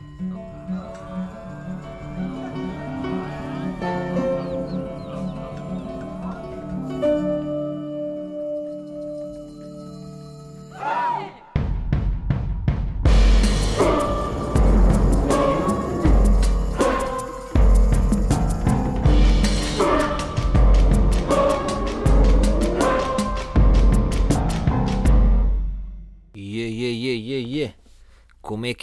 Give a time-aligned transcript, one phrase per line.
[0.00, 1.17] Oh.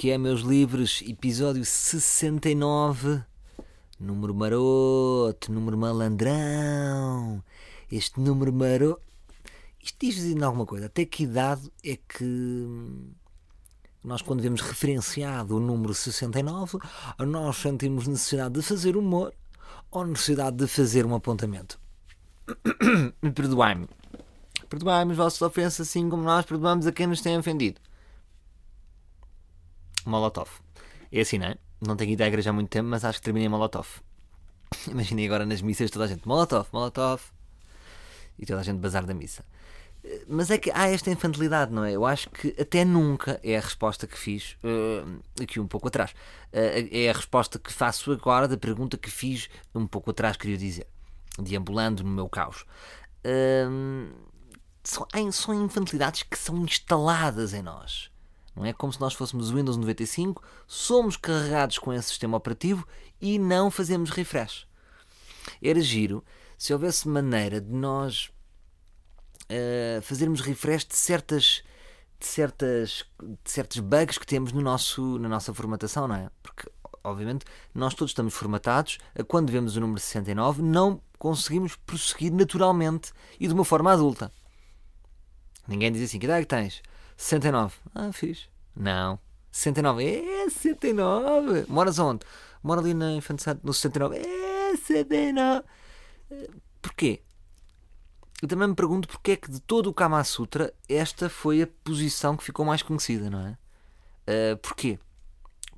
[0.05, 1.01] Que é, meus livros?
[1.01, 3.23] Episódio 69.
[3.99, 7.43] Número maroto, número malandrão.
[7.91, 9.01] Este número maroto.
[9.83, 10.85] Isto diz ainda alguma coisa.
[10.85, 12.67] Até que idade é que
[14.03, 16.77] nós, quando vemos referenciado o número 69,
[17.25, 19.33] nós sentimos necessidade de fazer humor
[19.89, 21.79] ou necessidade de fazer um apontamento?
[23.33, 23.89] Perdoai-me.
[24.69, 27.81] Perdoai-me as vossas ofensas, assim como nós perdoamos a quem nos tem ofendido.
[30.09, 30.49] Molotov.
[31.11, 31.57] É assim, não é?
[31.81, 33.87] Não tenho ido à igreja há muito tempo, mas acho que terminei Molotov.
[34.87, 37.21] Imaginei agora nas missas toda a gente Molotov, Molotov.
[38.37, 39.43] E toda a gente bazar da missa.
[40.27, 41.91] Mas é que há esta infantilidade, não é?
[41.93, 46.11] Eu acho que até nunca é a resposta que fiz uh, aqui um pouco atrás.
[46.53, 50.57] Uh, é a resposta que faço agora da pergunta que fiz um pouco atrás, queria
[50.57, 50.87] dizer.
[51.39, 52.65] Deambulando no meu caos.
[53.25, 54.13] Uh,
[54.83, 58.11] são, são infantilidades que são instaladas em nós.
[58.55, 62.87] Não é como se nós fôssemos Windows 95, somos carregados com esse sistema operativo
[63.21, 64.65] e não fazemos refresh.
[65.61, 66.23] Era giro
[66.57, 68.31] se houvesse maneira de nós
[69.49, 71.63] uh, fazermos refresh de certas
[72.17, 76.29] de certas de certos bugs que temos no nosso na nossa formatação, não é?
[76.41, 76.71] Porque
[77.03, 83.47] obviamente nós todos estamos formatados, quando vemos o número 69 não conseguimos prosseguir naturalmente e
[83.47, 84.31] de uma forma adulta.
[85.67, 86.81] Ninguém diz assim, que idade é que tens?
[87.15, 87.75] 69.
[87.93, 88.49] Ah, fiz.
[88.75, 89.19] Não.
[89.51, 90.03] 69.
[90.03, 91.65] É 69.
[91.67, 92.25] Moras onde?
[92.61, 94.17] Moro ali na Infante Santo, no 69.
[94.17, 95.63] É 69.
[96.81, 97.21] Porquê?
[98.41, 101.67] Eu também me pergunto porque é que de todo o Kama Sutra esta foi a
[101.83, 103.57] posição que ficou mais conhecida, não é?
[104.27, 104.99] Uh, porquê?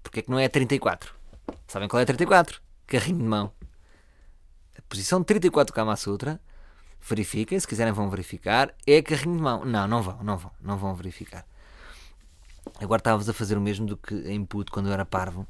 [0.02, 1.14] Porque é que não é a 34?
[1.68, 2.62] Sabem qual é a 34?
[2.88, 3.54] Carrinho de mão.
[4.78, 6.42] A posição 34 do Kama Sutra
[7.02, 9.66] verifiquem, se quiserem vão verificar, é carrinho de mão.
[9.66, 11.46] Não, não vão, não vão, não vão verificar.
[12.82, 15.48] Agora estávamos a fazer o mesmo do que em puto quando eu era parvo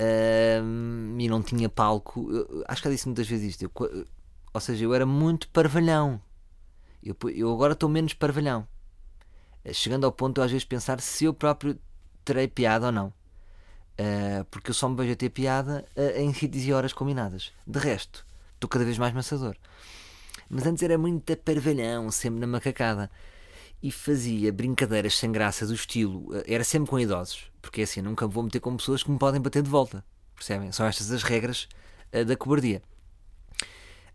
[0.00, 2.30] uh, e não tinha palco.
[2.30, 3.62] Eu, acho que já disse muitas vezes isto.
[3.62, 4.06] Eu,
[4.52, 6.20] ou seja, eu era muito parvalhão.
[7.02, 8.66] Eu, eu agora estou menos parvalhão.
[9.72, 11.78] Chegando ao ponto de às vezes pensar se eu próprio
[12.24, 13.12] terei piada ou não.
[14.00, 17.52] Uh, porque eu só me vejo a ter piada uh, em sítios e horas combinadas.
[17.66, 18.24] De resto,
[18.54, 19.56] estou cada vez mais maçador.
[20.48, 23.10] Mas antes era muito parvalhão, sempre na macacada.
[23.82, 26.34] E fazia brincadeiras sem graça do estilo.
[26.36, 29.18] Eh, era sempre com idosos, porque é assim, nunca vou meter com pessoas que me
[29.18, 30.04] podem bater de volta.
[30.34, 30.72] Percebem?
[30.72, 31.68] São estas as regras
[32.12, 32.82] uh, da cobardia.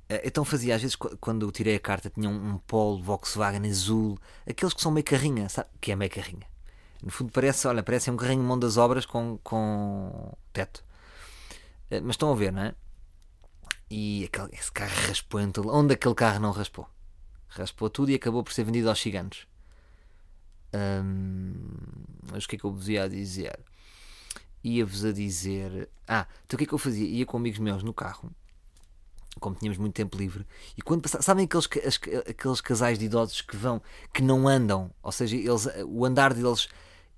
[0.09, 3.69] Uh, então fazia, às vezes, quando eu tirei a carta, tinha um, um Polo Volkswagen
[3.69, 4.17] azul,
[4.47, 5.69] aqueles que são meio carrinha, sabe?
[5.79, 6.47] Que é meio carrinha.
[7.01, 10.83] No fundo, parece, olha, parece um carrinho mão das obras com, com teto.
[11.91, 12.75] Uh, mas estão a ver, não é?
[13.95, 15.69] E aquele, esse carro raspou em todo...
[15.69, 16.89] Onde aquele carro não raspou?
[17.47, 19.45] Raspou tudo e acabou por ser vendido aos gigantes.
[20.73, 21.53] Hum,
[22.31, 23.59] mas o que é que eu vos ia dizer?
[24.63, 25.91] Ia-vos a dizer.
[26.07, 27.07] Ah, então o que é que eu fazia?
[27.07, 28.31] Ia com amigos meus no carro,
[29.39, 30.43] como tínhamos muito tempo livre,
[30.75, 31.69] e quando passava, sabem aqueles,
[32.27, 33.79] aqueles casais de idosos que vão,
[34.11, 36.67] que não andam, ou seja, eles, o andar deles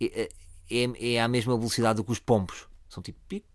[0.01, 0.29] é,
[0.69, 3.47] é, é à mesma velocidade do que os pompos, são tipo pique,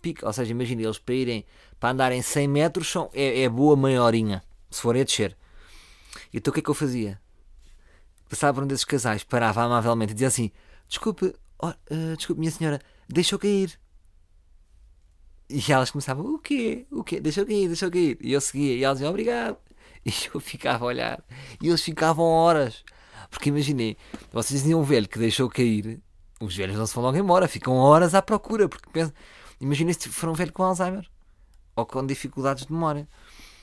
[0.00, 1.44] pique, ou seja, imagina eles para irem
[1.78, 5.36] para andarem 100 metros são, é, é boa meia horinha, se forem a descer.
[6.32, 7.20] Então o que é que eu fazia?
[8.28, 10.50] Passava por um desses casais, parava amavelmente e dizia assim:
[10.86, 13.78] Desculpe, oh, uh, desculpe, minha senhora, deixou cair.
[15.48, 16.86] E elas começavam: O quê?
[16.90, 17.20] O quê?
[17.20, 18.18] Deixou cair, deixou cair.
[18.20, 19.56] E eu seguia, e elas diziam: Obrigado.
[20.06, 21.22] E eu ficava a olhar.
[21.60, 22.84] E eles ficavam horas.
[23.30, 23.96] Porque imaginei,
[24.32, 26.00] vocês diziam um velho que deixou cair,
[26.40, 28.68] os velhos não se vão logo embora, ficam horas à procura.
[28.68, 29.12] Porque pensam,
[29.60, 31.08] imaginem se for um velho com Alzheimer
[31.74, 33.08] ou com dificuldades de memória.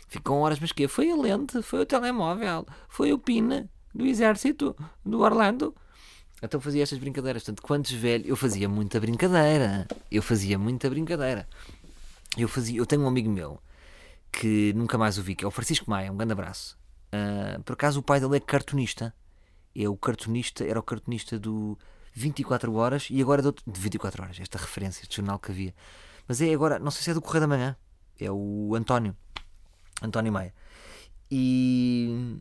[0.08, 0.88] Ficam horas, mas quê?
[0.88, 5.76] Foi a lente, foi o telemóvel, foi o PIN do exército do Orlando.
[6.42, 7.44] Então fazia estas brincadeiras.
[7.44, 8.28] Portanto, quantos velhos.
[8.28, 9.88] Eu fazia muita brincadeira.
[10.12, 11.48] Eu fazia muita brincadeira.
[12.38, 12.78] Eu, fazia...
[12.78, 13.60] eu tenho um amigo meu
[14.32, 16.12] que nunca mais o vi, que é o Francisco Maia.
[16.12, 16.78] Um grande abraço.
[17.08, 19.14] Uh, por acaso, o pai dele é cartunista.
[19.76, 21.78] É o cartunista, era o cartunista do
[22.16, 24.40] 24 Horas e agora é do, de 24 Horas.
[24.40, 25.76] Esta referência, este jornal que havia.
[26.28, 27.78] Mas é agora, não sei se é do Correio da Manhã
[28.20, 29.16] é o António,
[30.02, 30.54] António Maia.
[31.30, 32.40] E,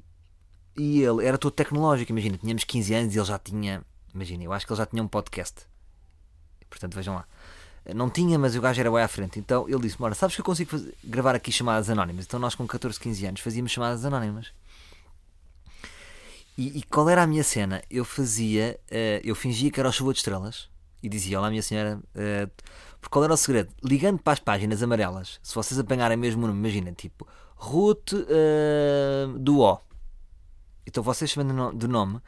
[0.77, 3.83] e ele era todo tecnológico, imagina, tínhamos 15 anos e ele já tinha,
[4.15, 5.63] imagina, eu acho que ele já tinha um podcast.
[6.69, 7.27] Portanto, vejam lá.
[7.95, 9.39] Não tinha, mas o gajo era bem à frente.
[9.39, 12.25] Então ele disse: Ora, sabes que eu consigo fazer, gravar aqui chamadas anónimas?
[12.25, 14.53] Então nós com 14, 15 anos fazíamos chamadas anónimas.
[16.57, 17.83] E, e qual era a minha cena?
[17.91, 20.69] Eu fazia, uh, eu fingia que era o chuva de estrelas
[21.03, 22.01] e dizia: Olá, minha senhora.
[22.15, 22.51] Uh,
[23.01, 23.71] porque qual era o segredo?
[23.83, 29.39] Ligando para as páginas amarelas, se vocês apanharem mesmo o nome, imagina, tipo Ruth uh,
[29.39, 29.79] do O.
[30.87, 32.21] Então vocês chamando do nome,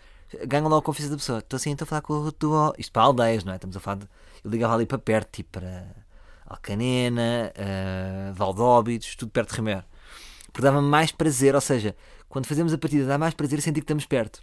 [0.46, 1.38] ganham logo a confiança da pessoa.
[1.38, 2.72] Estou assim, estou a falar com o Ruth do O.
[2.78, 3.56] Isto para aldeias, não é?
[3.56, 4.08] Estamos a falar de.
[4.42, 5.86] Eu ligava ali para perto, tipo para
[6.46, 9.84] Alcanena, uh, Valdóbidos, tudo perto de Rimer.
[10.56, 11.94] Porque dava mais prazer, ou seja,
[12.30, 14.42] quando fazemos a partida dá mais prazer sentir que estamos perto.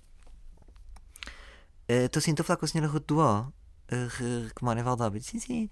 [1.87, 3.51] Estou uh, assim, estou a falar com a senhora Ruth do O
[3.87, 5.21] que mora em.
[5.21, 5.69] Sim, sim.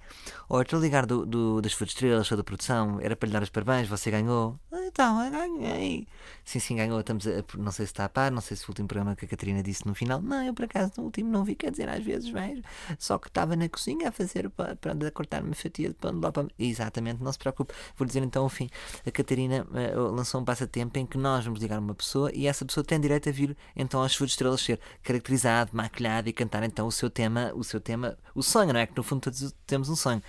[0.50, 3.34] Ou estou a ligar do, do, das Food Estrelas, sou da produção, era para lhe
[3.34, 4.60] dar os parabéns, você ganhou.
[4.72, 6.08] Ah, então, eu ganhei.
[6.44, 7.00] Sim, sim, ganhou.
[7.00, 9.26] Estamos a, não sei se está a par, não sei se o último programa que
[9.26, 10.22] a Catarina disse no final.
[10.22, 12.62] Não, eu por acaso no último não vi, quer dizer, às vezes vejo.
[13.00, 16.20] Só que estava na cozinha a fazer, para, para cortar uma fatia de pão de
[16.20, 16.48] lá para.
[16.58, 17.74] Exatamente, não se preocupe.
[17.96, 18.70] Vou dizer então o fim.
[19.06, 22.66] A Catarina uh, lançou um passatempo em que nós vamos ligar uma pessoa e essa
[22.66, 26.88] pessoa tem direito a vir então às Food Estrelas ser caracterizado, maquilhado e cantar então
[26.88, 28.01] o seu tema, o seu tema,
[28.36, 28.88] o sonho, não é?
[28.88, 30.22] Que no fundo todos temos um sonho.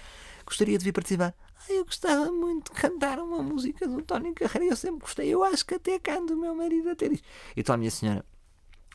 [0.44, 1.34] Gostaria de vir participar.
[1.56, 4.72] Ah, eu gostava muito de cantar uma música do Tony Carreira.
[4.72, 5.28] Eu sempre gostei.
[5.28, 7.26] Eu acho que até canto o meu marido a ter isto.
[7.56, 8.24] Então, minha senhora,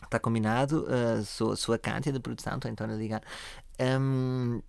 [0.03, 0.85] está combinado.
[0.85, 3.21] Uh, sou, sou a Cátia da produção, estou então a ligar.
[3.79, 4.61] Um,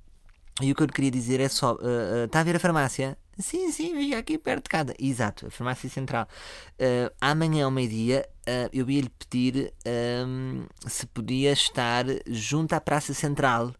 [0.60, 3.16] e o que eu queria dizer é só: uh, está a ver a farmácia?
[3.38, 4.94] Sim, sim, vi aqui perto de casa.
[4.98, 6.28] Exato, a farmácia central.
[6.74, 8.28] Uh, amanhã ao meio-dia
[8.72, 9.74] eu ia lhe pedir
[10.26, 13.74] um, se podia estar junto à Praça Central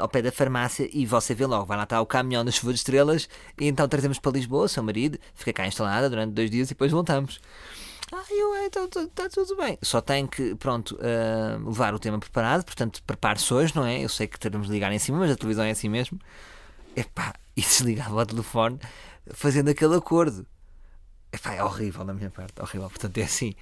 [0.00, 2.72] ao pé da farmácia e você vê logo, vai lá estar o caminhão das chuva
[2.72, 6.70] de estrelas e então trazemos para Lisboa, seu marido, fica cá instalada durante dois dias
[6.70, 7.40] e depois voltamos.
[8.14, 9.78] Ah, eu, então está tudo bem.
[9.80, 14.04] Só tem que, pronto, uh, levar o tema preparado, portanto, prepare-se hoje, não é?
[14.04, 16.20] Eu sei que teremos de ligar em cima, mas a televisão é assim mesmo.
[16.94, 18.78] Epá, e desligava o telefone
[19.32, 20.46] fazendo aquele acordo.
[21.32, 22.90] Epá, é horrível da minha parte, horrível.
[22.90, 23.54] Portanto, é assim.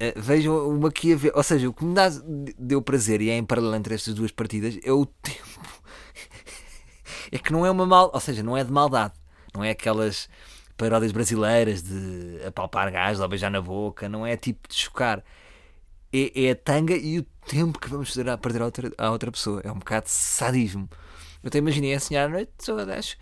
[0.00, 1.32] Uh, vejam uma aqui a ver.
[1.34, 2.08] Ou seja, o que me dá,
[2.58, 5.60] deu prazer e é em paralelo entre estas duas partidas é o tempo.
[7.30, 8.10] é que não é uma mal.
[8.12, 9.14] Ou seja, não é de maldade.
[9.54, 10.28] Não é aquelas
[10.76, 14.08] paródias brasileiras de apalpar gás ou beijar na boca.
[14.08, 15.22] Não é tipo de chocar.
[16.12, 19.10] É, é a tanga e o tempo que vamos fazer a perder a outra, a
[19.10, 19.60] outra pessoa.
[19.62, 20.88] É um bocado de sadismo.
[21.42, 23.16] Eu até imaginei a senhora à noite, só acho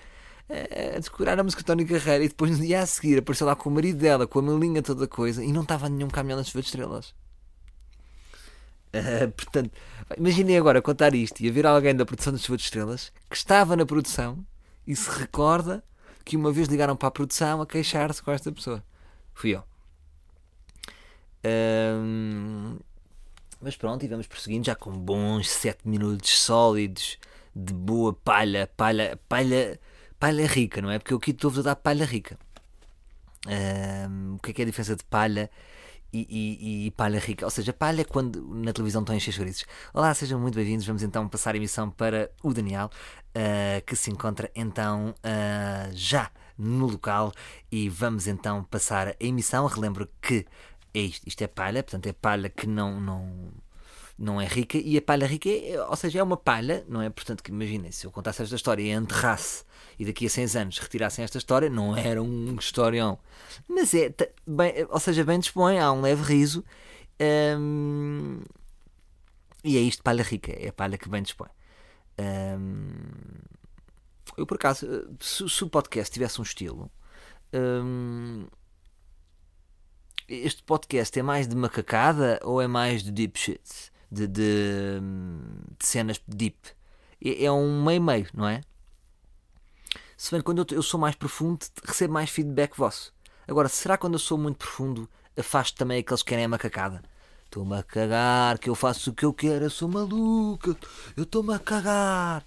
[0.48, 3.54] a decorar a música de Tony Carreira e depois no dia a seguir apareceu lá
[3.54, 6.62] com o marido dela, com a melinha toda coisa e não estava nenhum caminhão chuva
[6.62, 7.14] de estrelas.
[8.88, 9.70] Uh, portanto,
[10.16, 13.84] imaginei agora contar isto e haver alguém da produção das de estrelas que estava na
[13.84, 14.44] produção
[14.86, 15.84] e se recorda
[16.24, 18.82] que uma vez ligaram para a produção a queixar-se com esta pessoa.
[19.34, 19.62] Fui eu.
[23.60, 27.18] Mas pronto, e vamos prosseguindo já com bons 7 minutos sólidos
[27.54, 29.78] de boa palha, palha, palha
[30.18, 30.98] palha rica, não é?
[30.98, 32.38] Porque eu aqui estou-vos a dar palha rica.
[33.46, 35.50] Um, o que é, que é a diferença de palha
[36.12, 37.44] e, e, e, palha rica?
[37.44, 39.64] Ou seja, palha é quando na televisão estão a encher chouriços.
[39.94, 40.86] Olá, sejam muito bem-vindos.
[40.86, 42.90] Vamos então passar a emissão para o Daniel,
[43.30, 47.32] uh, que se encontra então uh, já no local
[47.70, 49.66] e vamos então passar a emissão.
[49.66, 50.44] Relembro que
[50.92, 53.52] é isto, isto é palha, portanto é palha que não, não
[54.18, 57.08] não é rica e a palha rica, é, ou seja, é uma palha, não é?
[57.08, 59.64] Portanto, que imaginem, se eu contasse esta história e enterrasse
[59.96, 63.18] e daqui a 100 anos retirassem esta história, não era um historião.
[63.68, 64.12] Mas é,
[64.44, 66.64] bem, ou seja, bem dispõe, há um leve riso.
[67.58, 68.40] Hum,
[69.62, 71.48] e é isto, palha rica, é a palha que bem dispõe.
[72.18, 73.12] Hum,
[74.36, 74.86] eu, por acaso,
[75.20, 76.90] se, se, o podcast tivesse um estilo,
[77.52, 78.46] hum,
[80.28, 83.92] este podcast é mais de macacada ou é mais de deep shit?
[84.10, 85.00] De, de,
[85.78, 86.56] de cenas deep.
[87.24, 88.62] É, é um meio-meio, não é?
[90.16, 93.12] Se bem quando eu, eu sou mais profundo, recebo mais feedback vosso.
[93.46, 97.02] Agora, será quando eu sou muito profundo, afasto também aqueles que querem a macacada?
[97.44, 100.76] Estou-me a cagar, que eu faço o que eu quero, eu sou maluca,
[101.16, 102.44] eu estou-me a cagar.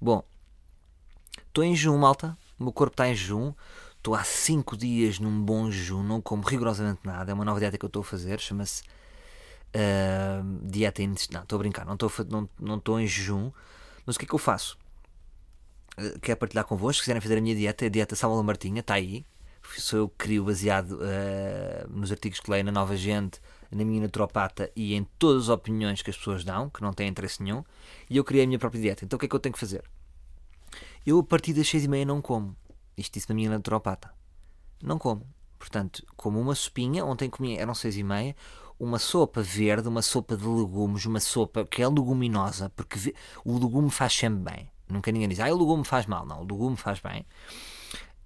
[0.00, 0.24] Bom,
[1.48, 2.36] estou em jejum, malta.
[2.58, 3.52] O meu corpo está em jejum.
[3.96, 7.30] Estou há 5 dias num bom jejum, não como rigorosamente nada.
[7.30, 8.82] É uma nova dieta que eu estou a fazer, chama-se
[9.74, 11.02] Uh, dieta.
[11.30, 13.50] Não, estou a brincar, não estou, não, não em jejum.
[14.06, 14.78] Mas o que é que eu faço?
[15.98, 16.96] Uh, quero partilhar convosco.
[16.96, 19.24] Se quiserem fazer a minha dieta, a dieta Sábado Martinha, está aí.
[19.76, 23.38] Sou eu que crio baseado uh, nos artigos que leio na Nova Gente,
[23.70, 27.08] na minha naturopata e em todas as opiniões que as pessoas dão, que não têm
[27.08, 27.62] interesse nenhum.
[28.08, 29.04] E eu criei a minha própria dieta.
[29.04, 29.84] Então o que é que eu tenho que fazer?
[31.04, 32.56] Eu a partir das seis e meia não como.
[32.96, 34.12] Isto disse a minha naturopata.
[34.82, 35.26] Não como.
[35.58, 38.34] Portanto, como uma sopinha, ontem comi, eram seis e meia,
[38.78, 43.90] uma sopa verde, uma sopa de legumes, uma sopa que é leguminosa, porque o legume
[43.90, 44.70] faz sempre bem.
[44.88, 46.24] Nunca ninguém diz, ah, o legume faz mal.
[46.24, 47.26] Não, o legume faz bem.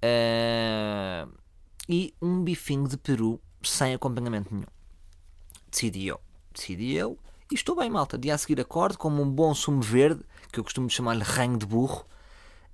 [0.05, 1.33] Uh,
[1.89, 4.67] e um bifinho de peru sem acompanhamento nenhum.
[5.71, 6.21] Decidi eu.
[6.53, 7.19] Decidi eu.
[7.51, 8.17] E estou bem, malta.
[8.19, 11.67] Dia a seguir acordo como um bom sumo verde, que eu costumo chamar-lhe ranho de
[11.67, 12.05] burro,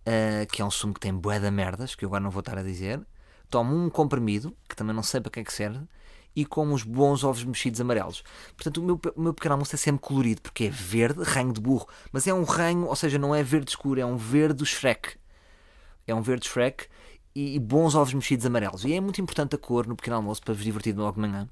[0.07, 2.41] uh, que é um sumo que tem bué de merdas, que eu agora não vou
[2.41, 3.01] estar a dizer.
[3.49, 5.81] Tomo um comprimido, que também não sei para que é que serve,
[6.35, 8.23] e como uns bons ovos mexidos amarelos.
[8.57, 11.61] Portanto, o meu, o meu pequeno almoço é sempre colorido, porque é verde, ranho de
[11.61, 15.17] burro, mas é um ranho, ou seja, não é verde escuro, é um verde Shrek.
[16.07, 16.87] É um verde Shrek
[17.35, 18.85] e, e bons ovos mexidos amarelos.
[18.85, 21.49] E é muito importante a cor no pequeno almoço para vos divertir logo de manhã.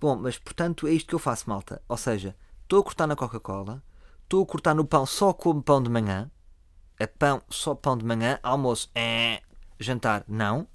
[0.00, 1.80] Bom, mas portanto é isto que eu faço, malta.
[1.88, 3.82] Ou seja, estou a cortar na Coca-Cola,
[4.22, 6.30] estou a cortar no pão, só como pão de manhã,
[7.00, 9.40] a pão, só pão de manhã, almoço, é,
[9.78, 10.66] jantar, não.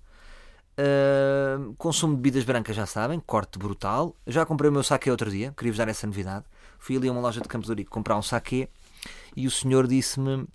[1.77, 4.15] Consumo de bebidas brancas, já sabem, corte brutal.
[4.25, 6.45] Já comprei o meu saque outro dia, queria-vos dar essa novidade.
[6.77, 8.69] Fui ali a uma loja de Campos de comprar um saque
[9.35, 10.47] e o senhor disse-me, uh,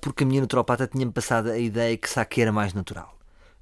[0.00, 3.16] porque a minha naturopata tinha-me passado a ideia que saque era mais natural.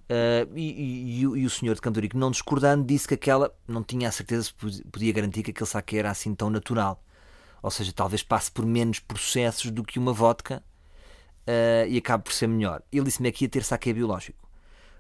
[0.05, 4.09] Uh, e, e, e, o senhor de Canturico, não discordando, disse que aquela não tinha
[4.09, 4.53] a certeza se
[4.85, 7.03] podia garantir que aquele saque era assim tão natural.
[7.63, 10.63] Ou seja, talvez passe por menos processos do que uma vodka
[11.47, 12.83] uh, e acabe por ser melhor.
[12.93, 14.49] Ele disse-me que ia ter saque biológico.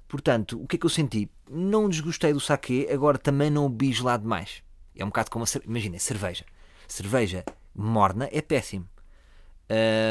[0.09, 1.31] Portanto, o que é que eu senti?
[1.51, 4.63] Não desgostei do saque, agora também não o bis lá demais.
[4.95, 5.71] É um bocado como a cerveja.
[5.71, 6.45] Imagina, cerveja.
[6.87, 8.89] Cerveja morna é péssimo.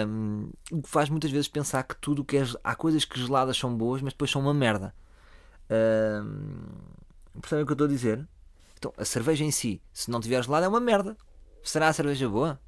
[0.08, 2.44] Um, o que faz muitas vezes pensar que tudo que é.
[2.64, 4.94] Há coisas que geladas são boas, mas depois são uma merda.
[5.70, 8.28] Um, percebem o que eu estou a dizer?
[8.78, 11.16] Então, a cerveja em si, se não tiver gelada, é uma merda.
[11.64, 12.60] Será a cerveja boa?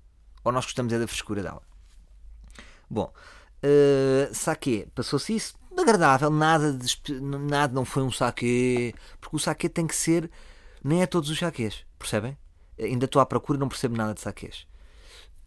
[0.44, 1.62] Ou nós gostamos é da frescura dela?
[2.90, 3.12] Bom,
[3.66, 9.68] Uh, saque, passou-se isso agradável, nada, de, nada não foi um saque, porque o saque
[9.68, 10.30] tem que ser,
[10.84, 12.38] nem é todos os saques, percebem?
[12.80, 14.68] Ainda estou à procura e não percebo nada de saques.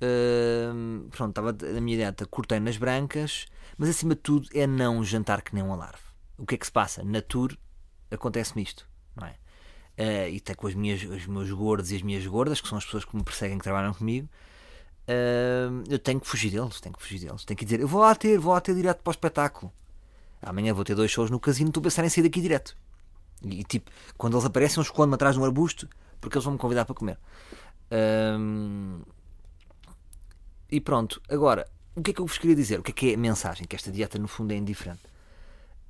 [0.02, 3.46] Uh, pronto, estava na minha dieta, cortei nas brancas,
[3.76, 6.02] mas acima de tudo é não jantar que nem um alarve.
[6.36, 7.04] O que é que se passa?
[7.04, 7.56] Na tour
[8.10, 9.36] acontece-me isto, não é?
[9.98, 12.78] Uh, e até com as minhas, os meus gordos e as minhas gordas, que são
[12.78, 14.28] as pessoas que me perseguem, que trabalham comigo,
[15.08, 17.44] Uh, eu tenho que fugir deles, tenho que fugir deles.
[17.44, 19.72] Tenho que dizer, eu vou lá ter, vou lá ter direto para o espetáculo.
[20.42, 22.76] Amanhã vou ter dois shows no casino, estou a pensar em sair daqui direto.
[23.42, 25.88] E, tipo, quando eles aparecem, eu escondo-me atrás de um arbusto
[26.20, 27.18] porque eles vão me convidar para comer.
[27.90, 29.00] Uh,
[30.70, 32.78] e pronto, agora, o que é que eu vos queria dizer?
[32.78, 33.66] O que é que é a mensagem?
[33.66, 35.02] Que esta dieta, no fundo, é indiferente.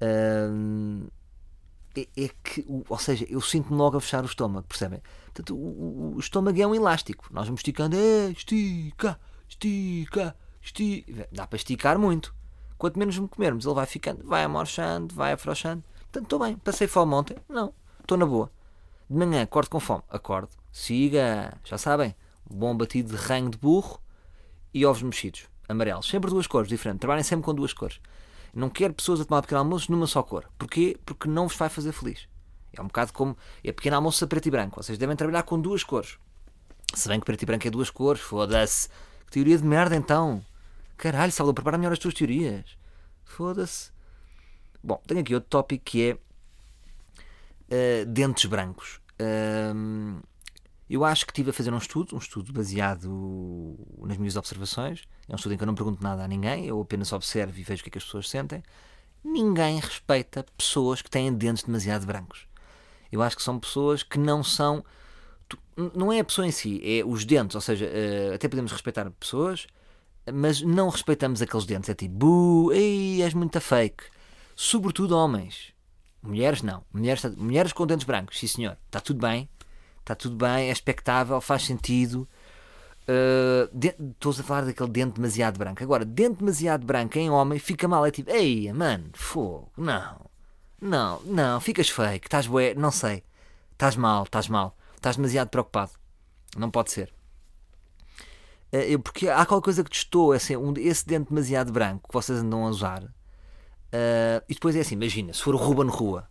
[0.00, 1.10] Uh,
[2.17, 5.00] é, é, que, ou seja, eu sinto-me logo a fechar o estômago, percebem?
[5.26, 7.26] Portanto, o, o, estômago é um elástico.
[7.31, 11.28] Nós vamos esticando, é, estica, estica, estica.
[11.33, 12.35] Dá para esticar muito.
[12.76, 15.83] Quanto menos me comermos, ele vai ficando, vai amorchando, vai afrouxando.
[16.02, 16.57] Portanto, estou bem.
[16.57, 17.37] Passei fome ontem?
[17.49, 17.73] Não.
[18.00, 18.50] Estou na boa.
[19.11, 20.02] De manhã, acordo com fome?
[20.09, 20.50] Acordo.
[20.71, 21.59] Siga.
[21.64, 22.14] Já sabem.
[22.49, 24.00] Bom batido de ranho de burro
[24.73, 25.47] e ovos mexidos.
[25.69, 26.09] Amarelos.
[26.09, 27.00] Sempre duas cores diferentes.
[27.00, 28.00] Trabalhem sempre com duas cores.
[28.55, 30.50] Não quero pessoas a tomar pequeno almoço numa só cor.
[30.59, 30.99] Porquê?
[31.05, 32.28] Porque não vos vai fazer feliz.
[32.73, 33.37] É um bocado como.
[33.62, 34.83] É pequeno almoço a preto e branco.
[34.83, 36.19] Vocês devem trabalhar com duas cores.
[36.95, 38.88] Se bem que preto e branco é duas cores, foda-se.
[39.26, 40.45] Que teoria de merda então.
[40.97, 42.76] Caralho, Salvador, prepara melhor as tuas teorias.
[43.25, 43.90] Foda-se.
[44.83, 46.19] Bom, tenho aqui outro tópico que é.
[47.71, 49.00] Uh, dentes brancos.
[49.21, 50.23] Uh,
[50.88, 55.02] eu acho que estive a fazer um estudo, um estudo baseado nas minhas observações.
[55.28, 57.62] É um estudo em que eu não pergunto nada a ninguém, eu apenas observo e
[57.62, 58.62] vejo o que é que as pessoas sentem.
[59.23, 62.47] Ninguém respeita pessoas que têm dentes demasiado brancos.
[63.12, 64.85] Eu acho que são pessoas que não são.
[65.95, 67.54] Não é a pessoa em si, é os dentes.
[67.54, 69.66] Ou seja, eh, até podemos respeitar pessoas,
[70.33, 71.90] mas não respeitamos aqueles dentes.
[71.90, 74.04] É tipo, ei, és muito fake.
[74.57, 75.73] Sobretudo homens.
[76.23, 76.85] Mulheres não.
[76.92, 78.76] Mulheres, mulheres com dentes brancos, sim senhor.
[78.87, 79.49] Está tudo bem.
[80.08, 82.26] Está tudo bem, é expectável, faz sentido.
[83.02, 83.68] Uh,
[84.10, 85.82] estou a falar daquele dente demasiado branco.
[85.82, 88.06] Agora, dente demasiado branco em homem fica mal.
[88.06, 90.30] É tipo, ei, mano, fogo, não.
[90.80, 93.22] Não, não, ficas fake, estás bué, não sei.
[93.72, 94.74] Estás mal, estás mal.
[94.96, 95.92] Estás demasiado preocupado.
[96.56, 97.12] Não pode ser.
[98.72, 102.14] Uh, eu, porque há qualquer coisa que testou assim, um, esse dente demasiado branco que
[102.14, 103.02] vocês andam a usar.
[103.02, 106.26] Uh, e depois é assim, imagina, se for o Ruben Rua,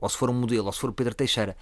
[0.00, 1.56] ou se for um modelo, ou se for o Pedro Teixeira,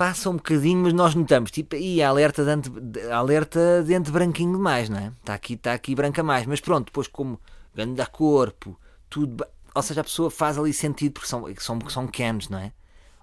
[0.00, 2.70] passa um bocadinho, mas nós notamos, tipo, e alerta dente,
[3.12, 5.12] alerta dente branquinho demais, não é?
[5.20, 7.38] Está aqui, está aqui branca mais, mas pronto, depois como
[7.74, 8.80] grande corpo,
[9.10, 12.72] tudo, ou seja, a pessoa faz ali sentido porque são, são, são Kens, não é?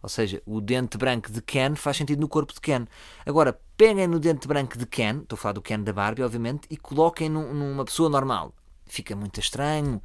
[0.04, 2.86] Ou seja, o dente branco de Ken faz sentido no corpo de Ken.
[3.26, 6.68] Agora, peguem no dente branco de Ken, estou a falar do Ken da Barbie, obviamente,
[6.70, 8.54] e coloquem num, numa pessoa normal.
[8.86, 10.00] Fica muito estranho.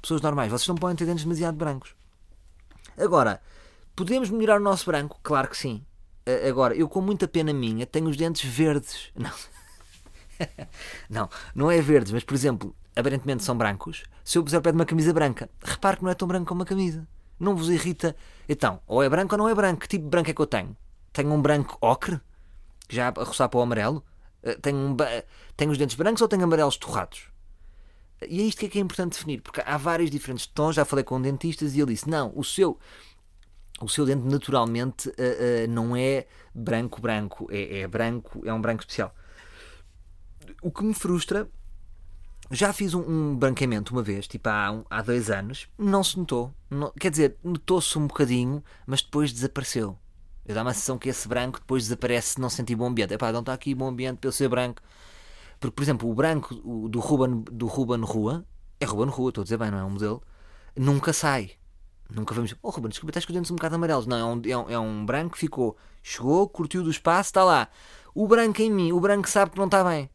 [0.00, 1.94] Pessoas normais, vocês não podem ter dentes demasiado brancos.
[2.96, 3.42] Agora,
[3.94, 5.20] podemos melhorar o nosso branco?
[5.22, 5.84] Claro que sim.
[6.48, 9.10] Agora, eu com muita pena minha tenho os dentes verdes.
[9.16, 9.30] Não.
[11.08, 14.02] não, não é verdes, mas por exemplo, aparentemente são brancos.
[14.24, 16.46] Se eu puser o pé de uma camisa branca, repare que não é tão branco
[16.46, 17.06] como uma camisa.
[17.38, 18.16] Não vos irrita.
[18.48, 19.82] Então, ou é branco ou não é branco.
[19.82, 20.76] Que tipo de branco é que eu tenho?
[21.12, 22.20] Tenho um branco ocre,
[22.88, 24.04] já a roçar para o amarelo?
[24.42, 24.96] Eh, tenho, um,
[25.56, 27.28] tenho os dentes brancos ou tenho amarelos torrados?
[28.28, 30.74] E é isto que é que é importante definir, porque há vários diferentes tons.
[30.74, 32.78] Já falei com dentistas e ele disse: não, o seu,
[33.80, 38.82] o seu dente naturalmente uh, uh, não é branco-branco, é, é, branco, é um branco
[38.82, 39.14] especial.
[40.62, 41.48] O que me frustra,
[42.50, 46.18] já fiz um, um branqueamento uma vez, tipo há, um, há dois anos, não se
[46.18, 46.54] notou.
[46.70, 49.98] Não, quer dizer, notou-se um bocadinho, mas depois desapareceu.
[50.46, 53.14] Eu dá uma sensação que esse branco depois desaparece se não sentir bom ambiente.
[53.14, 54.82] Epá, não está aqui bom ambiente para eu ser branco.
[55.58, 56.54] Porque, por exemplo, o branco
[56.88, 58.44] do Ruben, do Ruben Rua,
[58.78, 60.22] é Ruben Rua, estou a dizer bem, não é um modelo,
[60.76, 61.52] nunca sai.
[62.10, 62.54] Nunca vamos.
[62.62, 64.06] Oh, Ruben, desculpa, estás com os dentes um bocado amarelos.
[64.06, 67.44] Não, é um, é um, é um branco que ficou, chegou, curtiu do espaço, está
[67.44, 67.68] lá.
[68.14, 70.08] O branco em mim, o branco sabe que não está bem.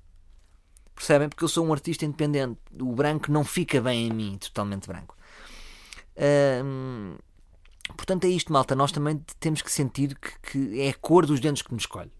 [0.95, 1.29] Percebem?
[1.29, 2.59] Porque eu sou um artista independente.
[2.79, 5.15] O branco não fica bem em mim, totalmente branco.
[6.63, 7.15] Hum,
[7.95, 8.75] portanto, é isto, malta.
[8.75, 12.11] Nós também temos que sentir que, que é a cor dos dentes que nos escolhe.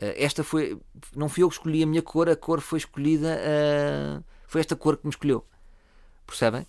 [0.00, 0.78] Uh, esta foi.
[1.14, 3.38] Não fui eu que escolhi a minha cor, a cor foi escolhida.
[3.38, 5.44] Uh, foi esta cor que me escolheu.
[6.26, 6.66] Percebem?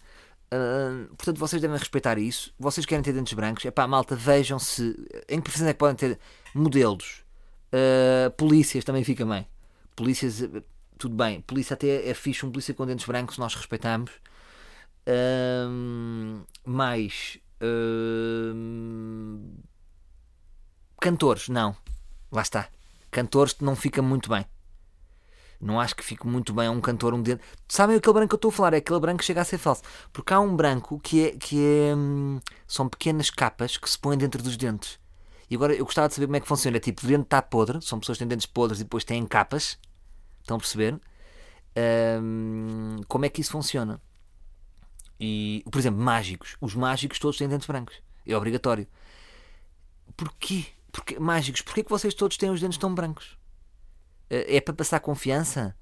[0.53, 2.53] Uh, portanto, vocês devem respeitar isso.
[2.57, 3.65] Vocês querem ter dentes brancos?
[3.65, 4.95] É pá, malta, vejam se.
[5.27, 6.19] Em que profissões é que podem ter
[6.53, 7.25] modelos?
[8.37, 9.45] polícias também fica bem.
[9.95, 10.41] Polícias,
[10.97, 11.41] tudo bem.
[11.41, 14.11] Polícia até é fixe, um polícia com dentes brancos, nós respeitamos.
[16.65, 17.37] mais.
[20.99, 21.75] cantores, não.
[22.31, 22.69] Lá está
[23.17, 24.45] cantores não fica muito bem.
[25.59, 27.41] Não acho que fique muito bem a um cantor um dedo.
[27.67, 28.73] Sabem aquele branco que eu estou a falar?
[28.73, 29.81] É aquele branco que chega a ser falso.
[30.13, 31.31] Porque há um branco que é.
[31.31, 34.99] Que é hum, são pequenas capas que se põem dentro dos dentes.
[35.49, 36.77] E agora eu gostava de saber como é que funciona.
[36.77, 39.25] É tipo, o dente está podre, são pessoas que têm dentes podres e depois têm
[39.25, 39.79] capas.
[40.41, 40.99] Estão a perceber?
[42.21, 43.99] Hum, como é que isso funciona?
[45.19, 46.55] E, por exemplo, mágicos.
[46.61, 47.95] Os mágicos todos têm dentes brancos.
[48.25, 48.87] É obrigatório.
[50.15, 50.65] Porquê?
[50.91, 53.36] Porque, mágicos, porquê que vocês todos têm os dentes tão brancos?
[54.29, 55.75] Eh, é para passar confiança?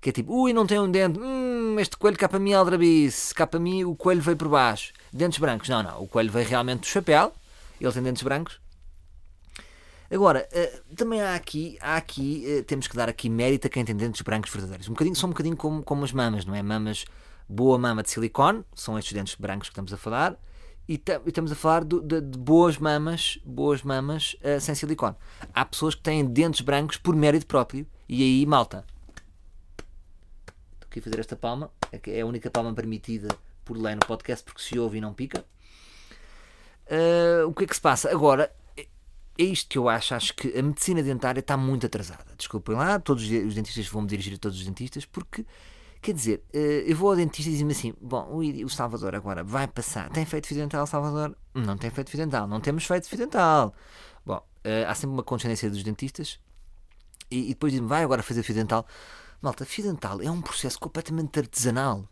[0.00, 2.54] Que é tipo, ui, não tem um dente, hum, este coelho cá para mim é
[2.54, 4.92] aldrabice, cá para mim o coelho veio por baixo.
[5.12, 7.32] Dentes brancos, não, não, o coelho veio realmente do chapéu,
[7.80, 8.58] ele tem dentes brancos.
[10.10, 13.84] Agora, uh, também há aqui, há aqui uh, temos que dar aqui mérito a quem
[13.84, 14.88] tem dentes brancos verdadeiros.
[14.88, 16.62] Um bocadinho, são um bocadinho como, como as mamas, não é?
[16.62, 17.04] Mamas,
[17.48, 20.36] boa mama de silicone, são estes dentes brancos que estamos a falar
[20.90, 25.14] e, estamos a falar de, de, de, boas mamas, boas mamas uh, sem silicone.
[25.54, 28.84] Há pessoas que têm dentes brancos por mérito próprio e aí, malta,
[30.74, 33.28] estou aqui a fazer esta palma, é, é a única palma permitida
[33.64, 35.44] por lei no podcast porque se ouve e não pica.
[36.86, 38.10] Uh, o que é que se passa?
[38.10, 38.84] Agora, é
[39.38, 40.12] isto que eu acho.
[40.12, 42.26] Acho que a medicina dentária está muito atrasada.
[42.36, 45.46] Desculpem lá, todos os dentistas vão me dirigir a todos os dentistas porque
[46.00, 49.68] Quer dizer, eh, eu vou ao dentista e diz-me assim: bom, o Salvador agora vai
[49.68, 50.08] passar.
[50.10, 51.36] Tem feito fio dental, Salvador?
[51.54, 52.48] Não tem feito fio dental.
[52.48, 53.74] Não temos feito fio dental.
[54.24, 56.40] Bom, eh, há sempre uma condescendência dos dentistas
[57.30, 58.86] e, depois diz-me: vai agora fazer fio dental.
[59.42, 62.08] Malta, fio dental é um processo completamente artesanal.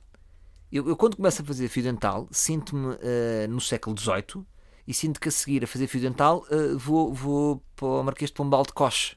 [0.71, 4.45] Eu, eu quando começo a fazer fio dental, sinto-me uh, no século XVIII
[4.87, 8.31] e sinto que a seguir a fazer fio dental uh, vou, vou para o Marquês
[8.31, 9.17] de Pombal de Coche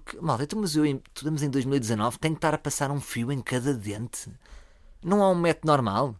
[0.00, 3.30] porque, malta, então, mas eu, estamos em 2019, tenho que estar a passar um fio
[3.32, 4.30] em cada dente.
[5.02, 6.16] Não há um método normal?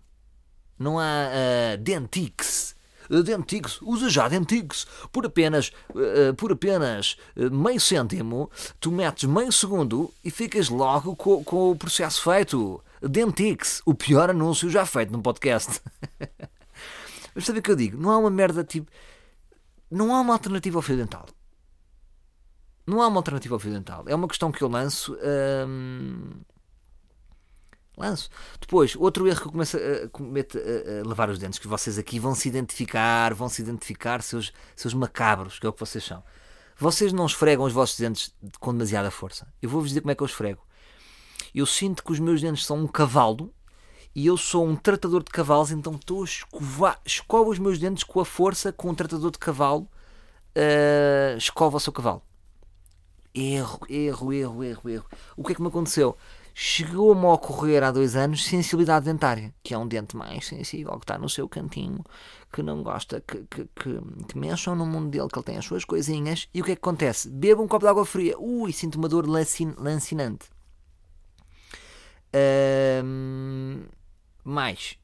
[0.79, 2.75] Não há uh, Dentix?
[3.09, 4.87] Dentix, usa já Dentix.
[5.13, 11.15] Por apenas, uh, por apenas uh, meio cêntimo, tu metes meio segundo e ficas logo
[11.17, 12.83] com, com o processo feito.
[13.01, 15.81] Dentix, o pior anúncio já feito num podcast.
[17.35, 17.99] Mas sabe o que eu digo?
[17.99, 18.91] Não há uma merda tipo.
[19.91, 21.27] Não há uma alternativa ao fio dental.
[22.87, 24.05] Não há uma alternativa ao fio dental.
[24.07, 25.17] É uma questão que eu lanço.
[25.67, 26.31] Hum,
[27.97, 28.29] lanço.
[28.61, 31.99] Depois, outro erro que eu começo a, cometo a, a, levar os dentes, que vocês
[31.99, 36.05] aqui vão se identificar, vão se identificar, seus, seus macabros, que é o que vocês
[36.05, 36.23] são.
[36.77, 39.47] Vocês não esfregam os vossos dentes com demasiada força.
[39.63, 40.61] Eu vou-vos dizer como é que eu esfrego.
[41.55, 43.55] Eu sinto que os meus dentes são um cavalo
[44.15, 48.05] e eu sou um tratador de cavalos, então estou a escovar, escovo os meus dentes
[48.05, 49.89] com a força com um tratador de cavalo
[50.57, 52.23] uh, escova o seu cavalo.
[53.35, 55.07] Erro, erro, erro, erro, erro.
[55.37, 56.17] O que é que me aconteceu?
[56.55, 61.03] Chegou-me a ocorrer há dois anos sensibilidade dentária, que é um dente mais sensível, que
[61.03, 62.05] está no seu cantinho,
[62.53, 65.65] que não gosta que, que, que, que mexam no mundo dele, que ele tem as
[65.65, 66.49] suas coisinhas.
[66.55, 67.29] E o que é que acontece?
[67.29, 68.39] Bebo um copo de água fria.
[68.39, 70.47] Ui, sinto uma dor lancinante.
[73.03, 73.83] Um,
[74.45, 74.97] mais.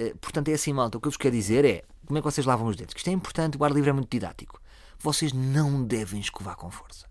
[0.00, 0.96] Uh, portanto, é assim, malta.
[0.96, 2.94] O que eu vos quero dizer é como é que vocês lavam os dentes.
[2.94, 4.60] Que isto é importante, o ar livre é muito didático.
[5.00, 7.07] Vocês não devem escovar com força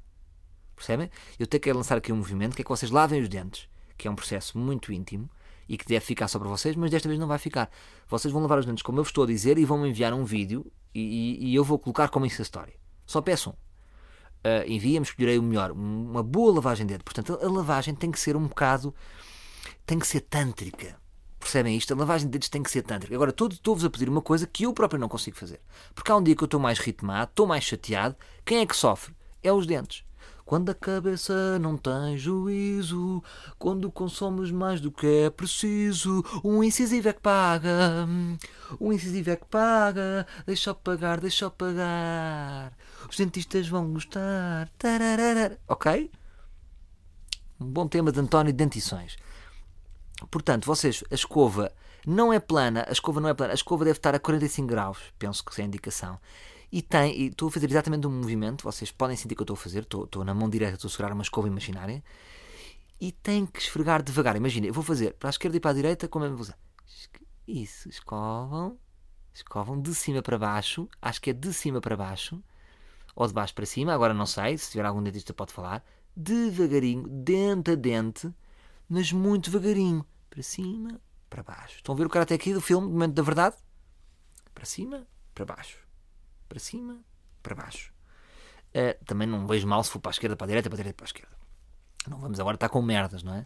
[0.78, 1.10] Percebem?
[1.38, 4.08] Eu até quero lançar aqui um movimento que é que vocês lavem os dentes, que
[4.08, 5.30] é um processo muito íntimo
[5.68, 7.70] e que deve ficar só para vocês, mas desta vez não vai ficar.
[8.08, 10.14] Vocês vão lavar os dentes como eu vos estou a dizer e vão me enviar
[10.14, 12.74] um vídeo e, e, e eu vou colocar como Insta Story.
[13.06, 13.54] Só peçam.
[14.38, 15.72] Uh, enviem-me, escolherei o melhor.
[15.72, 17.04] Uma boa lavagem de dedo.
[17.04, 18.94] Portanto, a lavagem tem que ser um bocado.
[19.86, 20.96] tem que ser tântrica.
[21.40, 21.94] Percebem isto?
[21.94, 23.16] A lavagem de dedos tem que ser tântrica.
[23.16, 25.60] Agora, estou-vos a pedir uma coisa que eu próprio não consigo fazer.
[25.96, 28.16] Porque há um dia que eu estou mais ritmado, estou mais chateado.
[28.46, 29.16] Quem é que sofre?
[29.42, 30.07] É os dentes.
[30.48, 33.22] Quando a cabeça não tem juízo,
[33.60, 38.08] quando consomes mais do que é preciso, um incisivo é que paga,
[38.80, 42.72] um incisivo é que paga, deixa-o pagar, deixa-o pagar.
[43.10, 44.70] Os dentistas vão gostar.
[44.78, 45.60] Tararara.
[45.68, 46.10] Ok?
[47.60, 49.18] Um bom tema de António de Dentições.
[50.32, 51.74] Portanto, vocês, a escova
[52.06, 54.98] não é plana, a escova não é plana, a escova deve estar a 45 graus,
[55.20, 56.18] penso que é a indicação.
[56.72, 59.54] E tem, e estou a fazer exatamente um movimento, vocês podem sentir que eu estou
[59.54, 62.04] a fazer, estou, estou na mão direita, estou a segurar uma escova imaginária,
[63.00, 64.36] e tem que esfregar devagar.
[64.36, 66.44] Imagina, eu vou fazer para a esquerda e para a direita, como é que vou
[66.44, 66.58] fazer?
[67.48, 68.78] Isso, escovam,
[69.34, 72.44] escovam de cima para baixo, acho que é de cima para baixo,
[73.16, 75.82] ou de baixo para cima, agora não sei, se tiver algum dentista pode falar,
[76.14, 78.30] devagarinho, dente a dente,
[78.90, 81.00] mas muito devagarinho, para cima,
[81.30, 81.78] para baixo.
[81.78, 83.56] Estão a ver o cara até aqui do filme, Momento da Verdade?
[84.54, 85.87] Para cima, para baixo
[86.48, 87.00] para cima,
[87.44, 87.94] para baixo.
[88.70, 90.78] Uh, também não vejo mal se for para a esquerda, para a direita, para a
[90.78, 91.38] direita, para a esquerda.
[92.08, 93.46] Não vamos agora estar com merdas, não é?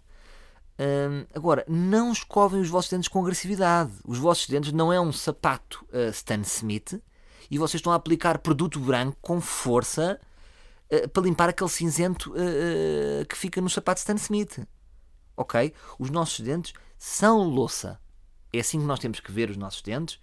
[0.79, 3.91] Uh, agora, não escovem os vossos dentes com agressividade.
[4.05, 7.01] Os vossos dentes não é um sapato uh, Stan Smith
[7.49, 10.19] e vocês estão a aplicar produto branco com força
[10.91, 12.33] uh, para limpar aquele cinzento
[13.29, 14.59] que fica no sapato Stan Smith.
[15.37, 15.73] Ok?
[15.99, 17.99] Os nossos dentes são louça.
[18.53, 20.19] É assim que nós temos que ver os nossos dentes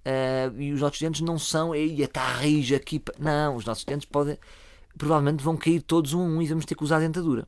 [0.00, 3.02] Uh, e os nossos dentes não são, e está a rija aqui.
[3.18, 4.38] Não, os nossos dentes podem,
[4.96, 7.46] provavelmente vão cair todos um a um e vamos ter que usar dentadura.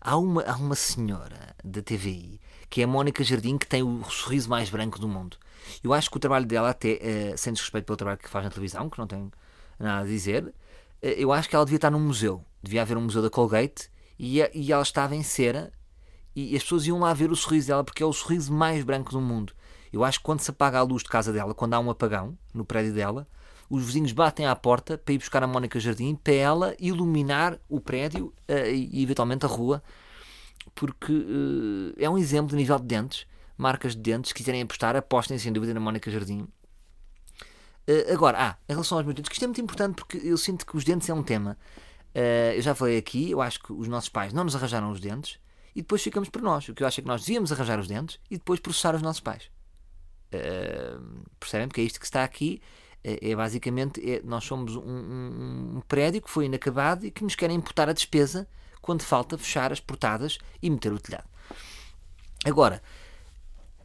[0.00, 4.04] Há uma, há uma senhora da TVI que é a Mónica Jardim que tem o
[4.10, 5.36] sorriso mais branco do mundo.
[5.82, 6.94] Eu acho que o trabalho dela, até
[7.34, 9.32] uh, sem desrespeito pelo trabalho que faz na televisão, que não tenho
[9.78, 10.52] nada a dizer, uh,
[11.00, 12.44] eu acho que ela devia estar num museu.
[12.62, 15.72] Devia haver um museu da Colgate e, e ela estava em cera
[16.34, 19.10] e as pessoas iam lá ver o sorriso dela porque é o sorriso mais branco
[19.10, 19.52] do mundo.
[19.92, 22.36] Eu acho que quando se apaga a luz de casa dela, quando há um apagão
[22.52, 23.26] no prédio dela,
[23.70, 27.80] os vizinhos batem à porta para ir buscar a Mónica Jardim para ela iluminar o
[27.80, 29.82] prédio uh, e, eventualmente a rua,
[30.74, 33.26] porque uh, é um exemplo de nível de dentes.
[33.56, 36.42] Marcas de dentes, se quiserem apostar, apostem sem dúvida na Mónica Jardim.
[37.86, 40.38] Uh, agora, ah, em relação aos meus dentes, que isto é muito importante porque eu
[40.38, 41.58] sinto que os dentes é um tema.
[42.54, 45.38] eu já falei aqui, eu acho que os nossos pais não nos arranjaram os dentes
[45.74, 46.68] e depois ficamos por nós.
[46.68, 49.02] O que eu acho é que nós devíamos arranjar os dentes e depois processar os
[49.02, 49.50] nossos pais.
[51.38, 51.68] Percebem?
[51.68, 52.60] Porque é isto que está aqui.
[53.02, 57.22] É, é basicamente, é, nós somos um, um, um, prédio que foi inacabado e que
[57.22, 58.48] nos querem imputar a despesa
[58.82, 61.28] quando falta fechar as portadas e meter o telhado.
[62.44, 62.82] Agora,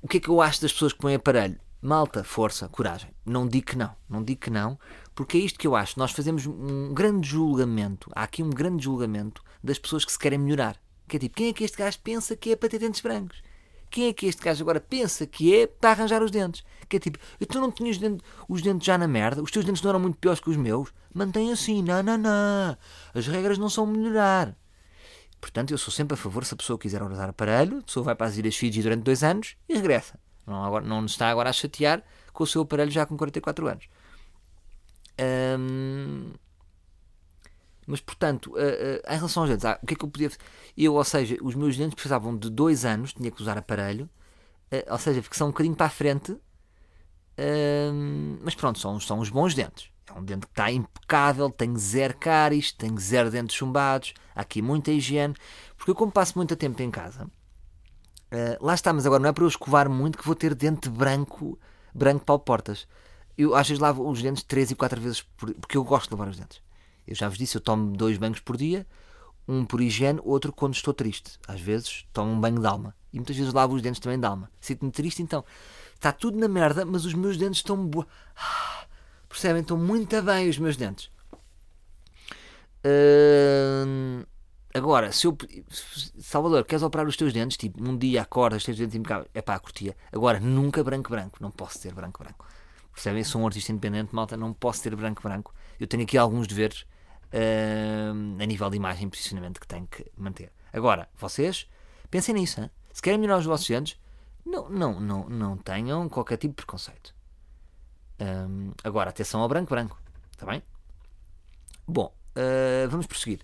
[0.01, 1.59] o que é que eu acho das pessoas que põem aparelho?
[1.81, 3.11] Malta, força, coragem.
[3.25, 4.79] Não digo que não, não digo que não,
[5.13, 5.99] porque é isto que eu acho.
[5.99, 10.39] Nós fazemos um grande julgamento, há aqui um grande julgamento das pessoas que se querem
[10.39, 10.81] melhorar.
[11.07, 13.41] Que é tipo, quem é que este gajo pensa que é para ter dentes brancos?
[13.93, 16.63] Quem é que este gajo agora pensa que é para arranjar os dentes?
[16.89, 19.63] Que é tipo, tu não tinhas os dentes, os dentes já na merda, os teus
[19.63, 22.75] dentes não eram muito piores que os meus, mantém assim, não, não, não.
[23.13, 24.57] As regras não são melhorar.
[25.39, 28.15] Portanto, eu sou sempre a favor, se a pessoa quiser usar aparelho, a pessoa vai
[28.15, 30.19] para as Ilhas Fiji durante dois anos e regressa.
[30.47, 32.03] Não, agora, não está agora a chatear
[32.33, 33.87] com o seu aparelho já com 44 anos.
[35.59, 36.31] Hum,
[37.85, 40.31] mas, portanto, uh, uh, em relação aos dentes, ah, o que é que eu podia
[40.77, 44.09] Eu, ou seja, os meus dentes precisavam de dois anos, tinha que usar aparelho,
[44.71, 46.37] uh, ou seja, porque são um bocadinho para a frente,
[48.43, 49.89] mas pronto, são, são os bons dentes.
[50.07, 54.61] É um dente que está impecável, tem zero cáries, tem zero dentes chumbados, há aqui
[54.61, 55.33] muita higiene,
[55.75, 57.27] porque eu, como passo muito tempo em casa,
[58.61, 61.57] lá está, mas agora não é para eu escovar muito que vou ter dente branco,
[61.93, 62.87] branco para portas.
[63.35, 66.13] Eu às vezes lavo os dentes três e quatro vezes por, porque eu gosto de
[66.13, 66.61] lavar os dentes.
[67.07, 68.87] Eu já vos disse, eu tomo dois banhos por dia,
[69.47, 71.39] um por higiene, outro quando estou triste.
[71.47, 72.95] Às vezes tomo um banho de alma.
[73.11, 74.49] E muitas vezes lavo os dentes também de alma.
[74.59, 75.45] Sinto-me triste, então
[75.93, 78.07] está tudo na merda, mas os meus dentes estão boa.
[78.35, 78.85] Ah,
[79.29, 79.61] percebem?
[79.61, 81.11] Estão muito bem os meus dentes.
[82.85, 84.25] Uh,
[84.73, 85.37] agora, se eu.
[86.19, 87.55] Salvador, queres operar os teus dentes?
[87.55, 89.29] Tipo, um dia acordas, tens os dentes impecáveis.
[89.33, 89.95] É pá, curtia.
[90.11, 91.37] Agora, nunca branco-branco.
[91.39, 92.45] Não posso ter branco-branco.
[92.93, 93.19] Percebem?
[93.19, 94.35] Eu sou um artista independente, malta.
[94.35, 95.53] Não posso ter branco-branco.
[95.79, 96.85] Eu tenho aqui alguns deveres
[97.33, 100.51] uh, a nível de imagem e posicionamento que tenho que manter.
[100.71, 101.67] Agora, vocês
[102.09, 102.61] pensem nisso.
[102.61, 102.69] Hein?
[102.91, 103.99] Se querem melhorar os vossos dentes,
[104.45, 107.13] não, não, não, não tenham qualquer tipo de preconceito.
[108.19, 109.99] Um, agora, atenção ao branco-branco.
[110.31, 110.61] Está bem?
[111.87, 113.39] Bom, uh, vamos prosseguir.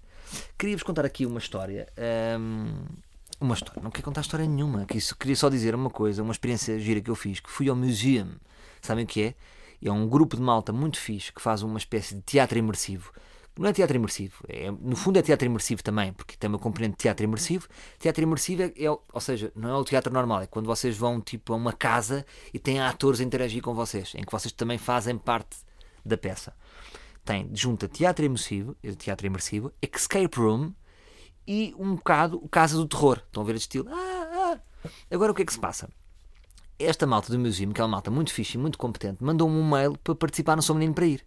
[0.57, 1.87] Queria-vos contar aqui uma história.
[2.39, 2.85] hum,
[3.41, 4.85] uma história, não quero contar história nenhuma.
[4.85, 8.35] Queria só dizer uma coisa, uma experiência gira que eu fiz, que fui ao museum.
[8.81, 9.35] Sabem o que é?
[9.81, 13.13] É um grupo de malta muito fixe que faz uma espécie de teatro imersivo.
[13.59, 16.91] Não é teatro imersivo, é, no fundo é teatro imersivo também, porque tem uma componente
[16.93, 17.67] de teatro imersivo.
[17.99, 20.97] Teatro imersivo é, é o- ou seja, não é o teatro normal, é quando vocês
[20.97, 24.51] vão tipo a uma casa e têm atores a interagir com vocês, em que vocês
[24.53, 25.57] também fazem parte
[26.05, 26.53] da peça.
[27.25, 30.73] Tem, junta teatro imersivo, teatro imersivo, escape room
[31.45, 33.21] e um bocado Casa do Terror.
[33.25, 33.89] Estão a ver este estilo?
[33.93, 34.89] Ah, ah.
[35.11, 35.89] Agora o que é que se passa?
[36.79, 39.69] Esta malta do Museum, que é uma malta muito fixe e muito competente, mandou-me um
[39.69, 41.25] mail para participar no Sou Menino para ir.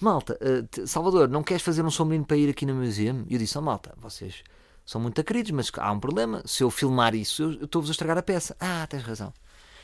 [0.00, 0.38] Malta,
[0.70, 3.24] te- Salvador, não queres fazer um Sou Menino para ir aqui no Museum?
[3.28, 4.42] E eu disse, oh malta, vocês
[4.84, 6.42] são muito queridos, mas há um problema.
[6.46, 8.56] Se eu filmar isso, eu estou-vos a estragar a peça.
[8.58, 9.32] Ah, tens razão.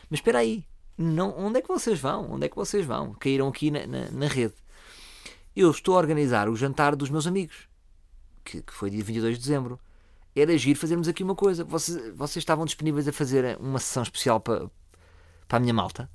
[0.08, 0.64] Mas espera aí,
[0.96, 2.32] não, onde é que vocês vão?
[2.32, 3.12] Onde é que vocês vão?
[3.14, 4.54] Caíram aqui na, na, na rede.
[5.54, 7.68] Eu estou a organizar o jantar dos meus amigos
[8.44, 9.78] que, que foi dia 22 de dezembro.
[10.34, 11.64] Era giro fazermos aqui uma coisa.
[11.64, 14.70] Vocês, vocês estavam disponíveis a fazer uma sessão especial para,
[15.48, 16.08] para a minha malta?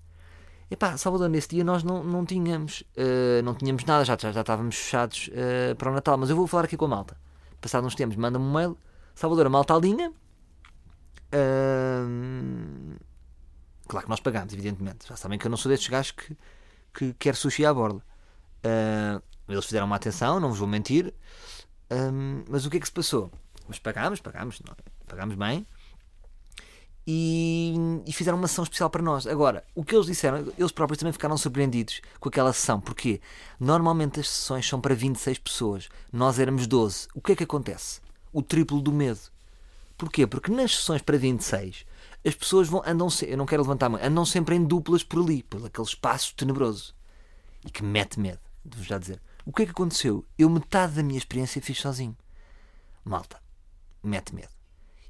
[0.71, 4.39] Epá, Salvador, nesse dia nós não, não tínhamos eh, não tínhamos nada, já, já, já
[4.39, 7.17] estávamos fechados eh, para o Natal, mas eu vou falar aqui com a malta.
[7.59, 8.77] Passado uns tempos, manda-me um mail.
[9.13, 10.13] Salvador, a malta alinha.
[11.33, 12.95] Ahm,
[13.85, 15.09] claro que nós pagamos, evidentemente.
[15.09, 16.37] Já sabem que eu não sou destes gajos que,
[16.93, 18.01] que quer sushi à borda.
[19.49, 21.13] Eles fizeram uma atenção, não vos vou mentir.
[22.49, 23.29] Mas o que é que se passou?
[23.67, 24.73] Mas pagámos, pagámos, não,
[25.05, 25.67] pagámos bem
[27.05, 29.25] e, e fizeram uma sessão especial para nós.
[29.25, 33.21] Agora, o que eles disseram, eles próprios também ficaram surpreendidos com aquela sessão, porque
[33.59, 37.07] normalmente as sessões são para 26 pessoas, nós éramos 12.
[37.13, 38.01] O que é que acontece?
[38.31, 39.19] O triplo do medo.
[39.97, 40.25] Porquê?
[40.25, 41.85] Porque nas sessões para 26
[42.25, 45.23] as pessoas vão, andam, eu não quero levantar a mão, andam sempre em duplas por
[45.23, 46.93] ali, por aquele espaço tenebroso
[47.65, 49.21] e que mete medo, devo já dizer.
[49.45, 50.23] O que é que aconteceu?
[50.37, 52.15] Eu metade da minha experiência fiz sozinho.
[53.03, 53.41] Malta,
[54.03, 54.60] mete medo.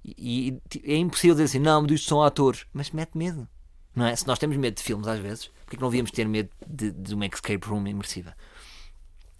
[0.03, 3.47] E, e, é impossível dizer assim, não, mas isto são atores, mas mete medo.
[3.95, 4.15] Não é?
[4.15, 6.91] Se nós temos medo de filmes às vezes, porque é não devíamos ter medo de,
[6.91, 8.35] de uma escape room imersiva?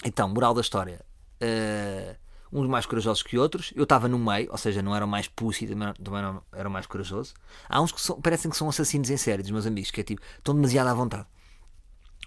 [0.04, 1.04] Então, moral da história.
[1.40, 2.16] eh,
[2.52, 3.72] uns mais corajosos que outros.
[3.76, 6.72] Eu estava no meio, ou seja, não era o mais pussy, também não era o
[6.72, 7.34] mais corajoso.
[7.70, 10.04] Há uns que são- parecem que são assassinos em série, dos meus amigos, que é
[10.04, 11.26] tipo, estão demasiado à vontade.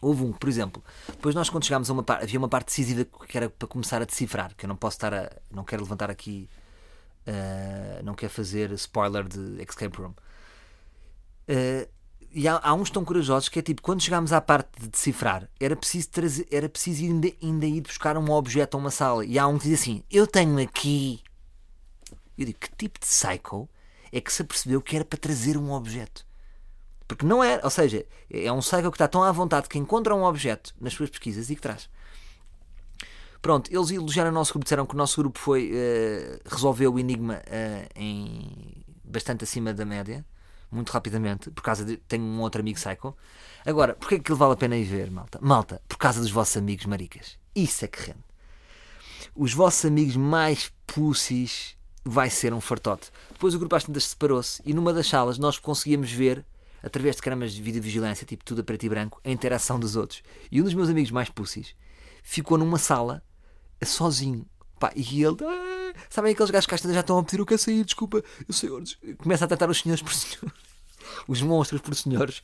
[0.03, 3.05] Houve um, por exemplo, depois nós quando chegámos a uma parte, havia uma parte decisiva
[3.05, 6.11] que era para começar a decifrar, que eu não posso estar a, não quero levantar
[6.11, 6.49] aqui,
[7.26, 10.14] eh, não quero fazer spoiler de Escape Room.
[11.48, 11.88] Eh,
[12.32, 15.48] e há, há uns tão corajosos que é tipo, quando chegámos à parte de decifrar,
[15.60, 19.24] era preciso, trazer, era preciso ainda, ainda ir buscar um objeto a uma sala.
[19.24, 21.22] E há um que diz assim: Eu tenho aqui.
[22.37, 23.68] Eu digo: Que tipo de psycho
[24.12, 26.26] é que se apercebeu que era para trazer um objeto?
[27.06, 30.14] Porque não é, ou seja, é um psycho que está tão à vontade que encontra
[30.14, 31.88] um objeto nas suas pesquisas e que traz.
[33.44, 36.98] Pronto, eles elogiaram o nosso grupo, disseram que o nosso grupo foi, eh, resolveu o
[36.98, 38.50] enigma eh, em
[39.04, 40.24] bastante acima da média,
[40.72, 41.98] muito rapidamente, por causa de.
[41.98, 43.14] Tenho um outro amigo psycho.
[43.66, 45.38] Agora, porquê é que vale a pena ir ver, malta?
[45.42, 47.38] Malta, por causa dos vossos amigos maricas.
[47.54, 48.24] Isso é que rende.
[49.37, 53.12] Os vossos amigos mais pussies vai ser um fartote.
[53.30, 56.42] Depois o grupo às tantas separou-se e numa das salas nós conseguíamos ver,
[56.83, 60.22] através de câmaras de videovigilância, tipo tudo a preto e branco, a interação dos outros.
[60.50, 61.76] E um dos meus amigos mais pussies
[62.22, 63.22] ficou numa sala
[63.85, 64.47] sozinho.
[64.79, 65.37] Pá, e ele.
[65.42, 68.55] "Ah", sabem aqueles gajos que já estão a pedir o que é sair, desculpa, eu
[68.55, 68.99] senhores.
[69.18, 70.53] Começa a tratar os senhores por senhores.
[71.29, 72.42] Os monstros por senhores.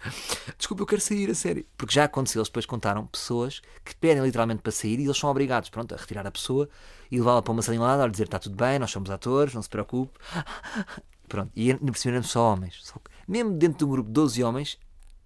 [0.57, 1.64] Desculpa, eu quero sair, a sério.
[1.76, 5.31] Porque já aconteceu, eles depois contaram pessoas que pedem literalmente para sair e eles são
[5.31, 6.68] obrigados pronto, a retirar a pessoa
[7.11, 9.62] e levá-la para uma salinha lá, a dizer está tudo bem, nós somos atores, não
[9.62, 10.18] se preocupe.
[11.29, 12.81] Pronto, e ainda por cima eram só homens.
[12.83, 14.79] Só que mesmo dentro de um grupo de 12 homens,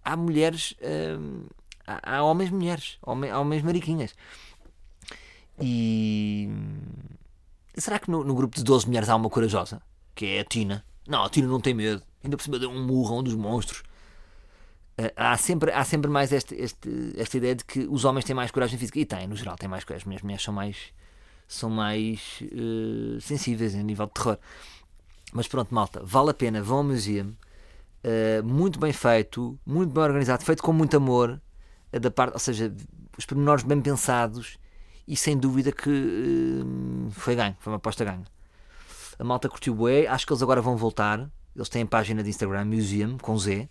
[0.04, 0.74] há mulheres,
[1.18, 1.46] hum,
[1.86, 4.14] há, há homens mulheres, homens, há homens mariquinhas.
[5.60, 6.48] E
[7.76, 9.80] será que no, no grupo de 12 mulheres há uma corajosa?
[10.14, 10.84] Que é a Tina.
[11.06, 12.02] Não, a Tina não tem medo.
[12.22, 13.82] Ainda por cima deu um murro a um dos monstros.
[15.16, 18.34] Ah, há, sempre, há sempre mais este, este- esta ideia de que os homens têm
[18.34, 18.98] mais coragem física.
[18.98, 20.14] E têm, no geral, têm mais coragem.
[20.14, 20.76] As mulheres são mais,
[21.46, 24.38] são mais eh, sensíveis a nível de terror.
[25.32, 26.62] Mas pronto, malta, vale a pena.
[26.62, 27.26] Vão ao museu.
[28.06, 31.40] Uh, muito bem feito, muito bem organizado, feito com muito amor,
[31.90, 32.70] uh, da parte, ou seja,
[33.16, 34.58] os pormenores bem pensados
[35.06, 38.24] e sem dúvida que uh, foi ganho, foi uma aposta ganha.
[39.18, 41.30] A malta curtiu bué, acho que eles agora vão voltar.
[41.54, 43.68] Eles têm página de Instagram, Museum, com Z,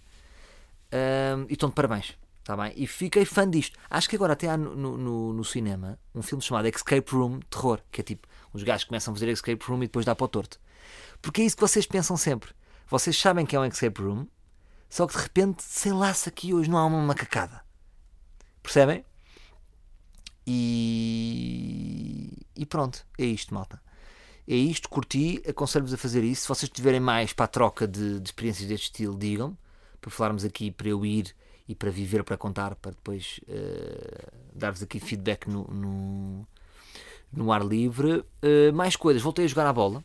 [1.37, 2.17] um, e estão de parabéns.
[2.43, 2.73] Tá bem?
[2.75, 3.77] E fiquei fã disto.
[3.89, 7.79] Acho que agora até há no- no- no cinema um filme chamado Escape Room Terror,
[7.89, 10.27] que é tipo, os gajos começam a fazer Escape Room e depois dá para o
[10.27, 10.59] torto.
[11.21, 12.51] Porque é isso que vocês pensam sempre.
[12.87, 14.27] Vocês sabem que é um escape room,
[14.89, 17.61] só que de repente, sei lá se aqui hoje não há uma macacada.
[18.61, 19.05] Percebem?
[20.45, 22.31] E.
[22.55, 23.81] E pronto, é isto, malta.
[24.47, 26.43] É isto, curti, aconselho-vos a fazer isso.
[26.43, 29.57] Se vocês tiverem mais para a troca de, de experiências deste estilo, digam
[30.03, 31.33] para falarmos aqui, para eu ir
[31.67, 36.47] e para viver, para contar, para depois uh, dar-vos aqui feedback no, no,
[37.31, 38.19] no ar livre.
[38.43, 40.03] Uh, mais coisas, voltei a jogar a bola.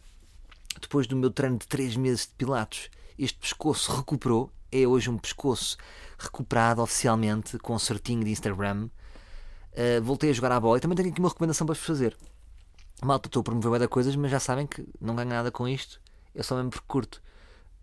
[0.80, 4.52] Depois do meu treino de 3 meses de Pilatos, este pescoço recuperou.
[4.70, 5.76] É hoje um pescoço
[6.16, 8.88] recuperado oficialmente, com um certinho de Instagram.
[9.72, 12.16] Uh, voltei a jogar a bola e também tenho aqui uma recomendação para vos fazer.
[13.02, 16.00] Malta, estou a promover bem coisas, mas já sabem que não ganho nada com isto.
[16.34, 17.22] Eu só mesmo porque curto.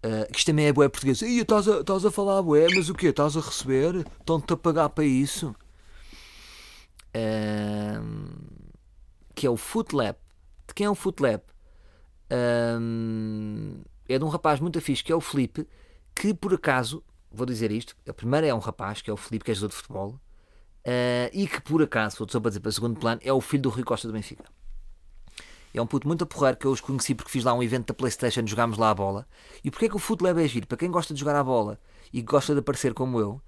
[0.05, 1.21] Uh, isto também é bué português.
[1.21, 3.07] Ih, estás a, a falar bué, mas o quê?
[3.07, 4.05] Estás a receber?
[4.19, 5.55] Estão-te a pagar para isso?
[7.15, 8.03] Uh,
[9.33, 10.17] que é o Footlap.
[10.67, 11.43] De quem é o Footlap?
[12.31, 15.67] Uh, é de um rapaz muito fixe, que é o Felipe,
[16.13, 19.45] que por acaso, vou dizer isto, a primeira é um rapaz, que é o Felipe,
[19.45, 20.19] que é jogador de futebol,
[20.85, 23.41] uh, e que por acaso, vou só para dizer para o segundo plano, é o
[23.41, 24.45] filho do Rui Costa do Benfica.
[25.73, 27.87] É um puto muito a porrer que eu os conheci porque fiz lá um evento
[27.87, 29.27] da Playstation, jogámos lá a bola.
[29.61, 30.65] E porquê que o Footlab é giro?
[30.65, 31.77] Para quem gosta de jogar a bola
[32.13, 33.41] e gosta de aparecer como eu,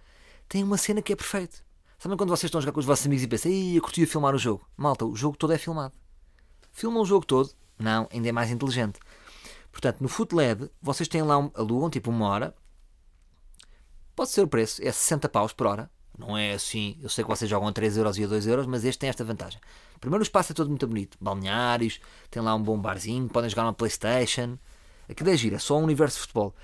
[0.49, 1.59] tem uma cena que é perfeita.
[1.97, 4.35] Sabem quando vocês estão a jogar com os vossos amigos e pensam, eu curtia filmar
[4.35, 4.67] o jogo.
[4.75, 5.95] Malta, o jogo todo é filmado.
[6.71, 7.49] Filmam o jogo todo?
[7.79, 8.99] Não, ainda é mais inteligente.
[9.71, 12.55] Portanto, no Footlab, vocês têm lá, um, alugam tipo uma hora.
[14.15, 15.89] Pode ser o preço, é 60 paus por hora.
[16.17, 18.65] Não é assim, eu sei que vocês jogam a 3 euros e a 2 euros,
[18.65, 19.59] mas este tem esta vantagem.
[19.99, 21.99] Primeiro o espaço é todo muito bonito, balneários,
[22.31, 24.57] tem lá um bom barzinho, podem jogar uma Playstation.
[25.07, 26.55] Aquilo é giro, é só um universo de futebol.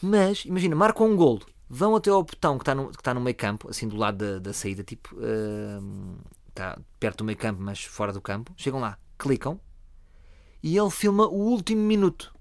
[0.00, 3.36] Mas, imagina, marcam um golo, vão até ao botão que está no, está no meio
[3.36, 7.84] campo, assim do lado da, da saída, tipo, uh, está perto do meio campo, mas
[7.84, 8.52] fora do campo.
[8.56, 9.60] Chegam lá, clicam
[10.62, 12.34] e ele filma o último minuto.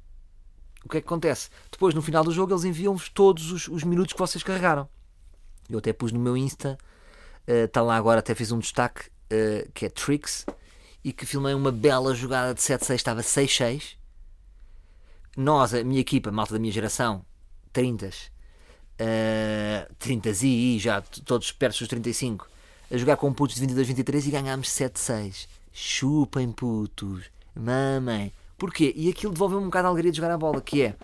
[0.83, 1.49] O que é que acontece?
[1.71, 4.87] Depois, no final do jogo, eles enviam-vos todos os, os minutos que vocês carregaram.
[5.69, 6.77] Eu até pus no meu Insta,
[7.47, 10.45] está uh, lá agora, até fiz um destaque, uh, que é Tricks,
[11.03, 13.95] e que filmei uma bela jogada de 7-6, estava 6-6.
[15.37, 17.25] Nós, a minha equipa, malta da minha geração,
[17.73, 18.09] 30
[18.99, 22.47] uh, 30 e já todos perto dos 35,
[22.91, 25.47] a jogar com putos de 22-23 e ganhámos 7-6.
[25.71, 28.31] Chupem putos, mamem.
[28.57, 28.93] Porquê?
[28.95, 30.95] E aquilo devolveu-me um bocado a alegria de jogar a bola, que é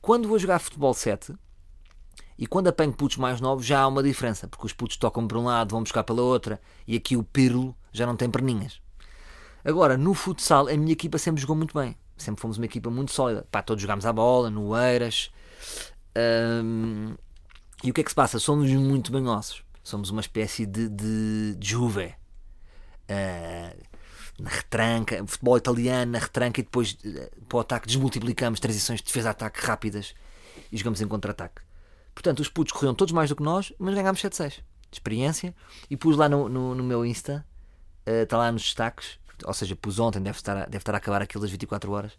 [0.00, 1.34] quando vou jogar futebol 7
[2.40, 5.36] e quando apanho putos mais novos já há uma diferença, porque os putos tocam por
[5.36, 8.80] um lado, vão buscar pela outra, e aqui o Pirlo já não tem perninhas.
[9.62, 11.94] Agora, no futsal, a minha equipa sempre jogou muito bem.
[12.16, 13.46] Sempre fomos uma equipa muito sólida.
[13.50, 15.30] Pá, todos jogámos a bola, no Eiras.
[16.64, 17.14] Um,
[17.84, 18.38] e o que é que se passa?
[18.38, 19.62] Somos muito banhosos.
[19.84, 22.14] Somos uma espécie de, de, de juve.
[23.10, 23.84] Uh,
[24.38, 29.04] na retranca, futebol italiano, na retranca, e depois uh, para o ataque desmultiplicamos transições de
[29.04, 30.14] defesa-ataque rápidas
[30.72, 31.60] e jogamos em contra-ataque.
[32.14, 34.48] Portanto, os putos corriam todos mais do que nós, mas ganhámos 7-6
[34.90, 35.54] de experiência.
[35.88, 37.46] E pus lá no, no, no meu Insta,
[38.04, 41.22] está uh, lá nos destaques, ou seja, pus ontem, deve estar deve estar a acabar
[41.22, 42.12] aquilo das 24 horas.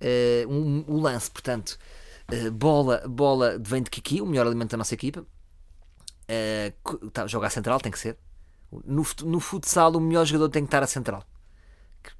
[0.00, 1.78] Uh, um, o lance, portanto,
[2.32, 5.26] uh, bola, bola vem de Kiki, o melhor alimento da nossa equipa.
[6.30, 8.16] Uh, tá, a central, tem que ser.
[8.84, 11.24] No, no futsal, o melhor jogador tem que estar a central,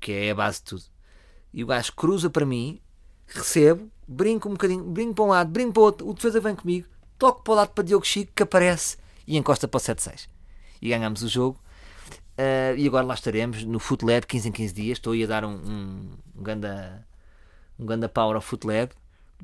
[0.01, 0.85] que é a base de tudo.
[1.53, 2.81] E o gajo cruza para mim,
[3.29, 6.57] recebo, brinco um bocadinho, brinco para um lado, brinco para o outro, o defesa vem
[6.57, 6.89] comigo,
[7.19, 10.29] toco para o lado para Diogo Chico, que aparece e encosta para o 7-6.
[10.81, 11.61] E ganhamos o jogo.
[12.39, 14.99] Uh, e agora lá estaremos no Footlab 15 em 15 dias.
[14.99, 17.07] Estou aí a dar um, um, um ganda,
[17.79, 18.93] um ganda power ao Footlab.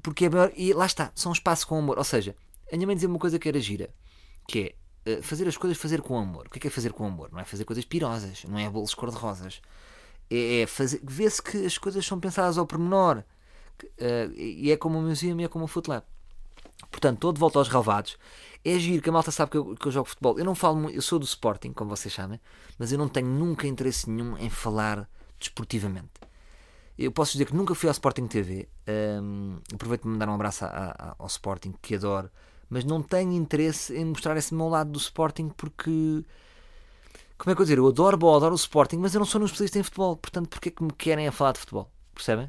[0.00, 0.52] Porque é melhor.
[0.56, 1.98] E lá está, são um espaço com amor.
[1.98, 2.34] Ou seja,
[2.72, 3.90] a minha mãe dizia uma coisa que era gira,
[4.48, 4.74] que
[5.06, 6.46] é uh, fazer as coisas fazer com amor.
[6.46, 7.30] O que é, que é fazer com amor?
[7.32, 9.60] Não é fazer coisas pirosas, não é bolos cor-de-rosas.
[10.30, 13.24] É, é fazer, ver-se que as coisas são pensadas ao pormenor.
[13.82, 16.04] Uh, e é como o museu e é como o Footlab.
[16.90, 18.16] Portanto, estou de volta aos relevados.
[18.64, 20.38] É giro que a malta sabe que eu, que eu jogo futebol.
[20.38, 22.40] Eu não falo eu sou do Sporting, como vocês sabem,
[22.78, 25.08] mas eu não tenho nunca interesse nenhum em falar
[25.38, 26.12] desportivamente.
[26.96, 28.68] Eu posso dizer que nunca fui ao Sporting TV.
[28.88, 32.30] Um, aproveito para mandar um abraço a, a, ao Sporting, que adoro,
[32.70, 36.24] mas não tenho interesse em mostrar esse meu lado do Sporting porque.
[37.36, 37.78] Como é que eu dizer?
[37.78, 40.16] Eu adoro bola, adoro o Sporting, mas eu não sou um especialista em futebol.
[40.16, 41.90] Portanto, porquê que me querem a falar de futebol?
[42.14, 42.48] Percebem?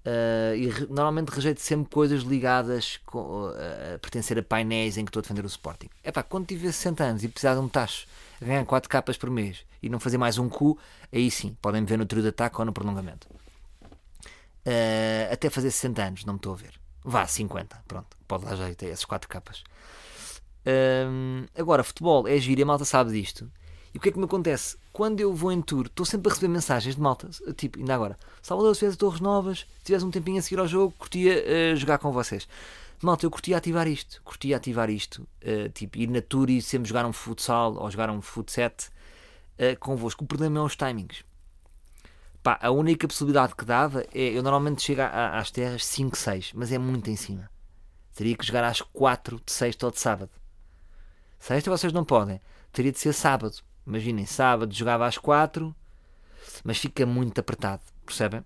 [0.00, 5.04] Uh, e re, normalmente rejeito sempre coisas ligadas com, uh, a pertencer a painéis em
[5.04, 5.88] que estou a defender o Sporting.
[6.02, 8.06] É pá, quando tiver 60 anos e precisar de um tacho,
[8.40, 10.78] ganhar 4 capas por mês e não fazer mais um cu,
[11.12, 13.28] aí sim, podem me ver no trio de ataque ou no prolongamento.
[14.64, 16.80] Uh, até fazer 60 anos, não me estou a ver.
[17.04, 19.62] Vá, 50, pronto, pode dar jeito a essas 4 capas.
[21.58, 23.50] agora, futebol é giro e a malta sabe disto.
[23.92, 24.76] E o que é que me acontece?
[24.92, 28.16] Quando eu vou em tour, estou sempre a receber mensagens de malta, tipo, ainda agora,
[28.40, 31.76] Salvador, se tivesse Torres Novas, se tivesse um tempinho a seguir ao jogo, curtia uh,
[31.76, 32.46] jogar com vocês.
[33.02, 36.88] Malta, eu curtia ativar isto, curtia ativar isto, uh, tipo, ir na tour e sempre
[36.88, 38.88] jogar um futsal ou jogar um futset
[39.58, 40.22] uh, convosco.
[40.24, 41.24] O problema é os timings.
[42.42, 44.30] Pá, a única possibilidade que dava é.
[44.36, 47.50] Eu normalmente chego a- às terras 5, 6, mas é muito em cima.
[48.14, 50.30] Teria que jogar às 4 de sexta ou de sábado.
[51.38, 52.40] Sexta vocês não podem.
[52.72, 53.56] Teria de ser sábado.
[53.90, 55.74] Imaginem, sábado jogava às 4,
[56.62, 58.44] mas fica muito apertado, percebem?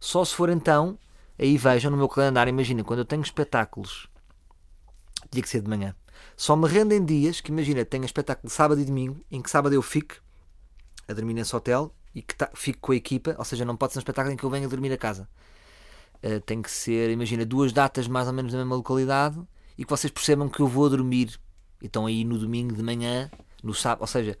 [0.00, 0.98] Só se for então,
[1.38, 4.08] aí vejam no meu calendário, imaginem, quando eu tenho espetáculos,
[5.30, 5.94] tinha que ser de manhã.
[6.34, 9.74] Só me rendem dias que, imagina, tenho espetáculo de sábado e domingo, em que sábado
[9.74, 10.14] eu fico
[11.06, 13.92] a dormir nesse hotel e que ta- fico com a equipa, ou seja, não pode
[13.92, 15.28] ser um espetáculo em que eu venha dormir a casa.
[16.24, 19.38] Uh, tem que ser, imagina, duas datas mais ou menos na mesma localidade
[19.76, 21.38] e que vocês percebam que eu vou dormir.
[21.82, 23.30] E estão aí no domingo de manhã,
[23.62, 24.38] no sábado, ou seja,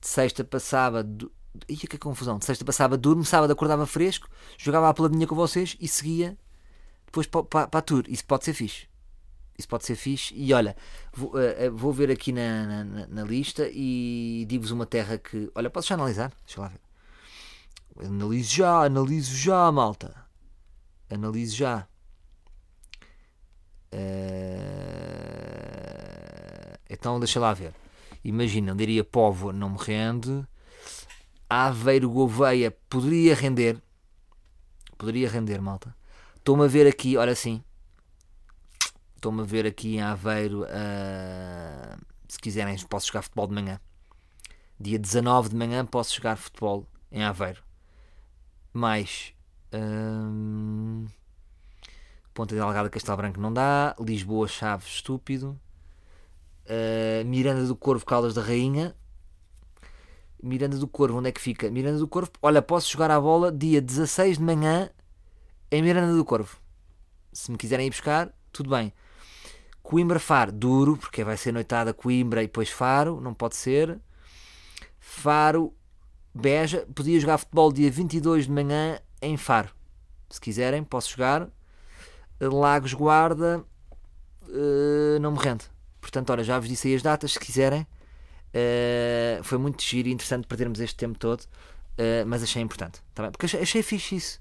[0.00, 1.30] de sexta para sábado.
[1.68, 2.38] Ia que confusão!
[2.38, 6.36] De sexta sábado durmo, sábado acordava fresco, jogava a peladinha com vocês e seguia
[7.06, 8.04] depois para, para, para a tour.
[8.08, 8.86] Isso pode ser fixe.
[9.58, 10.32] Isso pode ser fixe.
[10.36, 10.76] E olha,
[11.12, 15.50] vou, uh, uh, vou ver aqui na, na, na- lista e digo-vos uma terra que.
[15.54, 16.32] Olha, posso já analisar?
[16.46, 16.80] Deixa lá ver.
[18.06, 20.14] Analiso já, analiso já, malta.
[21.10, 21.88] Analiso já.
[25.10, 27.74] Eh, Então deixa lá ver.
[28.28, 30.46] Imagina, diria Povo não me rende.
[31.48, 33.82] Aveiro Gouveia poderia render.
[34.98, 35.96] Poderia render, malta.
[36.36, 37.64] Estou-me a ver aqui, olha assim.
[39.16, 40.66] Estou-me a ver aqui em Aveiro.
[40.68, 41.96] ah,
[42.28, 43.80] se quiserem, posso jogar futebol de manhã.
[44.78, 47.62] Dia 19 de manhã posso jogar futebol em Aveiro.
[48.74, 49.32] Mais.
[49.72, 51.06] hum,
[52.34, 53.96] Ponta Delgada Castelo Branco não dá.
[53.98, 55.58] Lisboa Chaves estúpido.
[56.68, 58.94] Uh, Miranda do Corvo Caldas da Rainha.
[60.42, 61.70] Miranda do Corvo, onde é que fica?
[61.70, 64.90] Miranda do Corvo, olha, posso jogar a bola dia 16 de manhã
[65.70, 66.58] em Miranda do Corvo.
[67.32, 68.92] Se me quiserem ir buscar, tudo bem.
[69.82, 73.98] Coimbra Faro, duro, porque vai ser noitada Coimbra e depois Faro, não pode ser.
[75.00, 75.74] Faro,
[76.34, 79.70] Beja, podia jogar futebol dia 22 de manhã em Faro.
[80.30, 81.48] Se quiserem, posso jogar.
[82.40, 83.64] Lagos Guarda,
[84.48, 85.64] eh, não me rende.
[86.08, 87.86] Portanto, olha, já vos disse aí as datas, se quiserem.
[88.54, 91.44] Eh, foi muito giro e interessante perdermos este tempo todo,
[91.98, 93.02] eh, mas achei importante.
[93.14, 93.30] Tá?
[93.30, 94.40] Porque achei, achei fixe isso.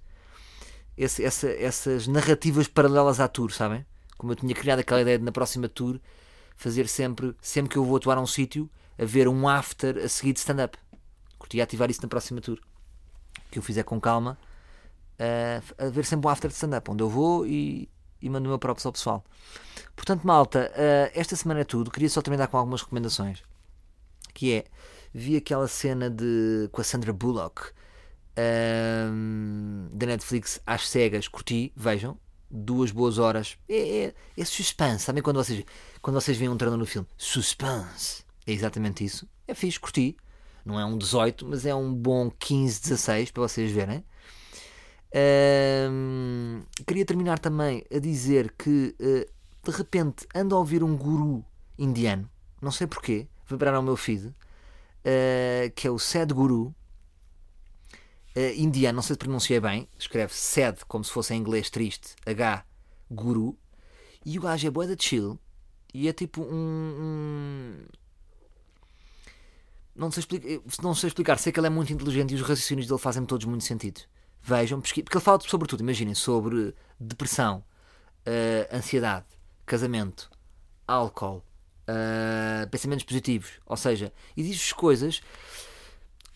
[0.97, 3.85] Esse- essa- essas narrativas paralelas à tour, sabem?
[4.17, 5.99] Como eu tinha criado aquela ideia de na próxima tour
[6.55, 10.31] fazer sempre, sempre que eu vou atuar a um sítio, haver um after a seguir
[10.31, 10.77] de stand-up.
[11.37, 12.57] Curtia ativar isso na próxima tour.
[13.51, 14.37] Que eu fizer com calma,
[15.19, 17.89] eh, haver sempre um after de stand-up, onde eu vou e,
[18.21, 19.23] e mando o meu próprio ao pessoal.
[19.95, 21.91] Portanto, malta, eh, esta semana é tudo.
[21.91, 23.43] Queria só terminar com algumas recomendações.
[24.33, 24.65] Que é,
[25.13, 27.71] vi aquela cena de, com a Sandra Bullock
[28.37, 32.17] ahm, da Netflix às cegas, curti, vejam.
[32.49, 33.57] Duas boas horas.
[33.67, 35.03] É, é, é suspense.
[35.03, 35.65] Sabem quando vocês,
[36.01, 37.07] quando vocês veem um trailer no filme?
[37.17, 38.23] Suspense.
[38.45, 39.27] É exatamente isso.
[39.47, 40.15] É fixe, curti.
[40.63, 44.03] Não é um 18, mas é um bom 15, 16 para vocês verem.
[46.85, 49.27] Queria terminar também a dizer que eh,
[49.63, 51.43] de repente ando a ouvir um guru
[51.77, 52.29] indiano,
[52.61, 54.33] não sei porquê, vibrar ao meu feed,
[55.03, 56.73] eh, que é o Sadhguru
[58.35, 62.15] eh, indiano, não sei se pronunciei bem, escreve Sad como se fosse em inglês triste,
[62.25, 62.63] H,
[63.09, 63.57] Guru,
[64.25, 65.39] e o gajo é boa de chill
[65.93, 67.85] e é tipo um- um
[69.95, 70.47] não sei, explicar,
[70.83, 73.45] não sei explicar, sei que ele é muito inteligente e os raciocínios dele fazem todos
[73.47, 74.01] muito sentido.
[74.47, 77.63] Vejam, pesqui- porque ele fala sobre tudo, imaginem, sobre depressão,
[78.25, 79.25] eh, ansiedade,
[79.65, 80.29] casamento,
[80.87, 81.43] álcool,
[81.85, 85.21] eh, pensamentos positivos, ou seja, e diz-vos coisas.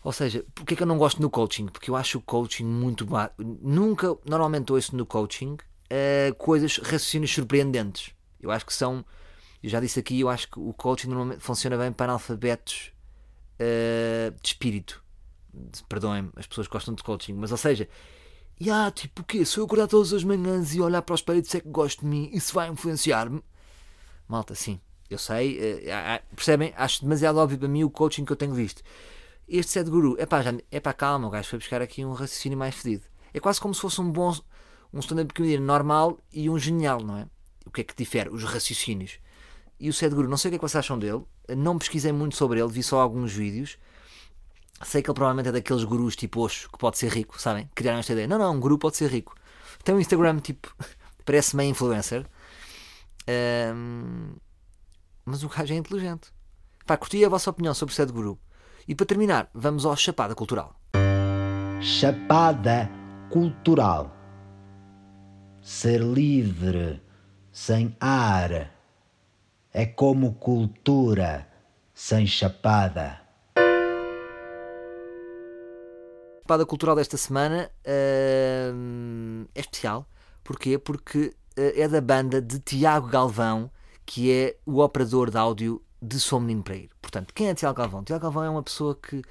[0.04, 1.66] Ou seja, porque é que eu não gosto no coaching?
[1.66, 3.06] Porque eu acho o coaching muito.
[3.62, 5.56] Nunca, normalmente ouço no coaching
[5.88, 8.12] eh, coisas, raciocínios surpreendentes.
[8.40, 9.04] Eu acho que são.
[9.62, 12.92] Eu já disse aqui, eu acho que o coaching normalmente funciona bem para analfabetos
[13.58, 15.01] eh, de espírito.
[15.88, 17.88] Perdoem-me, as pessoas gostam de coaching, mas ou seja,
[18.60, 19.44] "Ya, tipo o quê?
[19.44, 22.06] Se eu acordar todas as manhãs e olhar para o espelho e que gosto de
[22.06, 23.42] mim, isso vai influenciar-me?
[24.28, 24.80] Malta, sim,
[25.10, 26.72] eu sei, eh, ah, ah, percebem?
[26.76, 28.82] Acho demasiado óbvio para mim o coaching que eu tenho visto.
[29.46, 32.56] Este Sadhguru, é pá, já, é pá, calma, o gajo foi buscar aqui um raciocínio
[32.56, 33.04] mais fedido.
[33.34, 34.34] É quase como se fosse um bom,
[34.92, 37.26] um stand-up comedian normal e um genial, não é?
[37.66, 38.30] O que é que difere?
[38.30, 39.18] Os raciocínios.
[39.78, 41.22] E o Sadhguru, não sei o que é que vocês acham dele,
[41.56, 43.76] não pesquisei muito sobre ele, vi só alguns vídeos.
[44.82, 47.68] Sei que ele provavelmente é daqueles gurus tipo Osho, que pode ser rico, sabem?
[47.74, 48.26] Criaram esta ideia.
[48.26, 49.34] Não, não, um guru pode ser rico.
[49.84, 50.74] Tem um Instagram tipo,
[51.24, 52.26] parece meio influencer.
[53.28, 54.34] Ahm,
[55.24, 56.32] mas o gajo é inteligente.
[56.86, 58.38] Pá, curti a vossa opinião sobre o Sadhguru.
[58.88, 60.74] E para terminar, vamos ao Chapada Cultural.
[61.80, 62.90] Chapada
[63.30, 64.14] cultural.
[65.60, 67.00] Ser livre,
[67.52, 68.72] sem ar,
[69.72, 71.48] é como cultura
[71.94, 73.21] sem chapada.
[76.52, 80.06] Espada cultural desta semana uh, é especial.
[80.44, 80.76] Porquê?
[80.76, 83.70] Porque uh, é da banda de Tiago Galvão,
[84.04, 86.90] que é o operador de áudio de Sou Menino para Ir.
[87.00, 88.04] Portanto, quem é Tiago Galvão?
[88.04, 89.22] Tiago Galvão é uma pessoa que,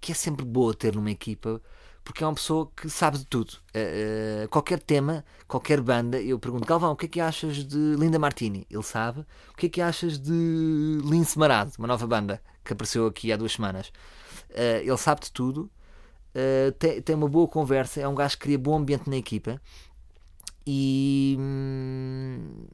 [0.00, 1.62] que é sempre boa ter numa equipa,
[2.04, 3.54] porque é uma pessoa que sabe de tudo.
[3.74, 8.18] Uh, qualquer tema, qualquer banda, eu pergunto, Galvão, o que é que achas de Linda
[8.18, 8.66] Martini?
[8.70, 9.20] Ele sabe.
[9.52, 13.36] O que é que achas de Lince Marado, uma nova banda que apareceu aqui há
[13.36, 13.88] duas semanas?
[14.50, 15.70] Uh, ele sabe de tudo,
[16.36, 19.60] uh, tem, tem uma boa conversa, é um gajo que cria bom ambiente na equipa
[20.66, 21.36] e.
[21.38, 22.66] Hum,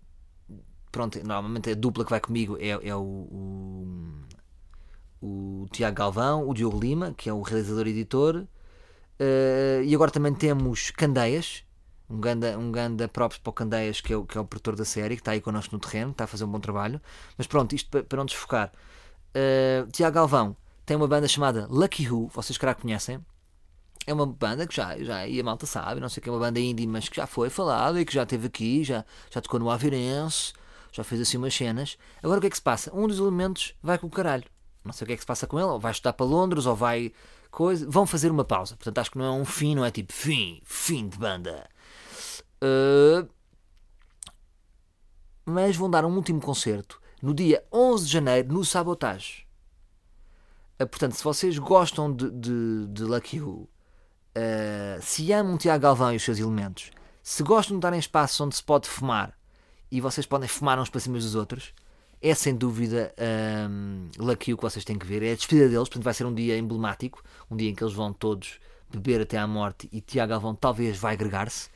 [0.90, 3.86] pronto, normalmente a dupla que vai comigo é, é o, o,
[5.20, 10.10] o, Tiago Galvão, o Diogo Lima, que é o realizador e editor, uh, e agora
[10.10, 11.64] também temos Candeias,
[12.08, 14.76] um ganda, um ganda próprio para o Candeias, que é o, que é o produtor
[14.76, 17.00] da série, que está aí connosco no terreno, está a fazer um bom trabalho.
[17.38, 18.72] Mas pronto, isto para, para não desfocar.
[19.34, 23.24] Uh, Tiago Galvão tem uma banda chamada Lucky Who, vocês que conhecem.
[24.06, 26.40] É uma banda que já, já e a malta sabe, não sei que é uma
[26.40, 29.60] banda indie, mas que já foi falada e que já esteve aqui, já, já tocou
[29.60, 30.52] no Avirense,
[30.90, 31.96] já fez assim umas cenas.
[32.22, 32.94] Agora o que é que se passa?
[32.94, 34.44] Um dos elementos vai com o caralho.
[34.84, 36.66] Não sei o que é que se passa com ele, ou vai estudar para Londres,
[36.66, 37.12] ou vai.
[37.50, 37.88] coisa.
[37.88, 38.76] Vão fazer uma pausa.
[38.76, 41.68] Portanto, acho que não é um fim, não é tipo fim, fim de banda.
[42.62, 43.28] Uh...
[45.44, 49.46] Mas vão dar um último concerto no dia 11 de janeiro no Sabotage.
[50.80, 53.68] Uh, portanto, se vocês gostam de, de, de Lucky Who,
[54.36, 56.90] uh, se amam Tiago Galvão e os seus elementos,
[57.22, 59.36] se gostam de darem espaço onde se pode fumar
[59.90, 61.72] e vocês podem fumar uns para cima dos outros.
[62.20, 63.12] É sem dúvida
[63.68, 65.22] um, Lucky o que vocês têm que ver.
[65.22, 67.94] É a despedida deles, portanto vai ser um dia emblemático, um dia em que eles
[67.94, 68.60] vão todos
[68.90, 71.68] beber até à morte e Tiago Galvão talvez vai agregar-se.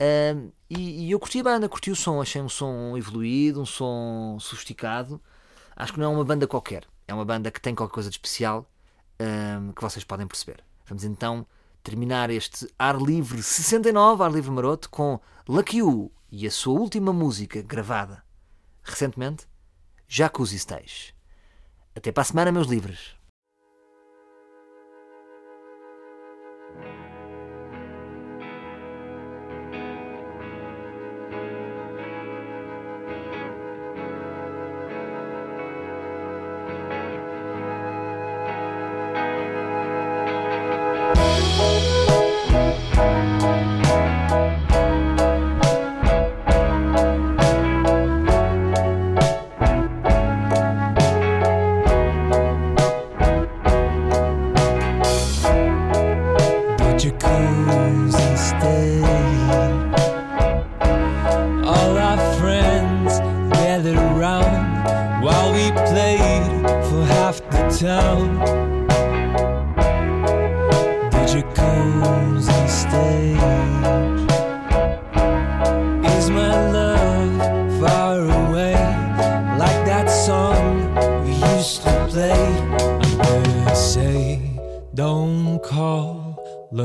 [0.00, 3.66] Um, e, e, eu curti a banda, curti o som, achei um som evoluído, um
[3.66, 5.20] som sofisticado.
[5.74, 8.16] Acho que não é uma banda qualquer, é uma banda que tem qualquer coisa de
[8.16, 8.68] especial
[9.60, 10.62] um, que vocês podem perceber.
[10.86, 11.46] Vamos então
[11.82, 17.12] terminar este ar livre 69, ar livre maroto, com Lucky You e a sua última
[17.12, 18.22] música gravada
[18.88, 19.46] recentemente,
[20.06, 21.14] Jacuzzi Stage.
[21.94, 23.17] Até para a semana, meus livres.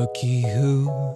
[0.03, 1.15] Lucky who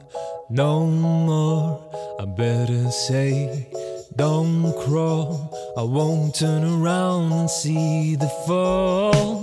[0.49, 1.81] no more.
[2.21, 3.67] I better say,
[4.15, 5.29] don't crawl.
[5.75, 9.36] I won't turn around and see the fall.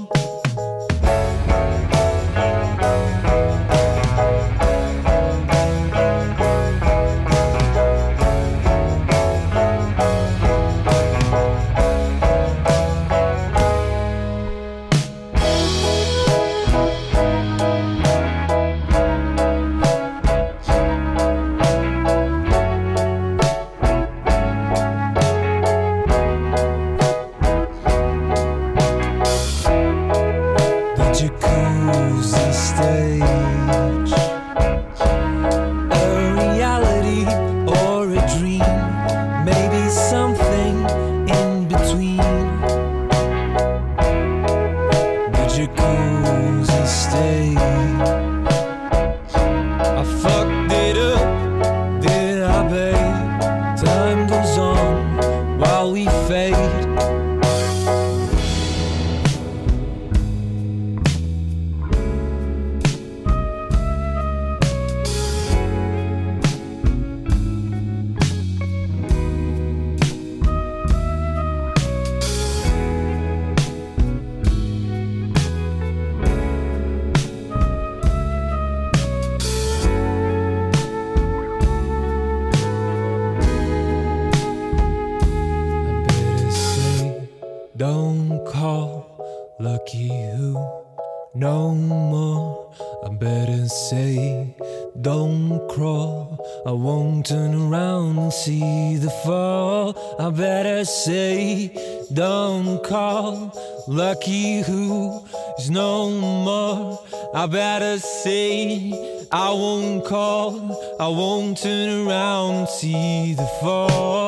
[107.44, 108.90] I better say,
[109.30, 110.96] I won't call.
[110.98, 114.23] I won't turn around see the fall.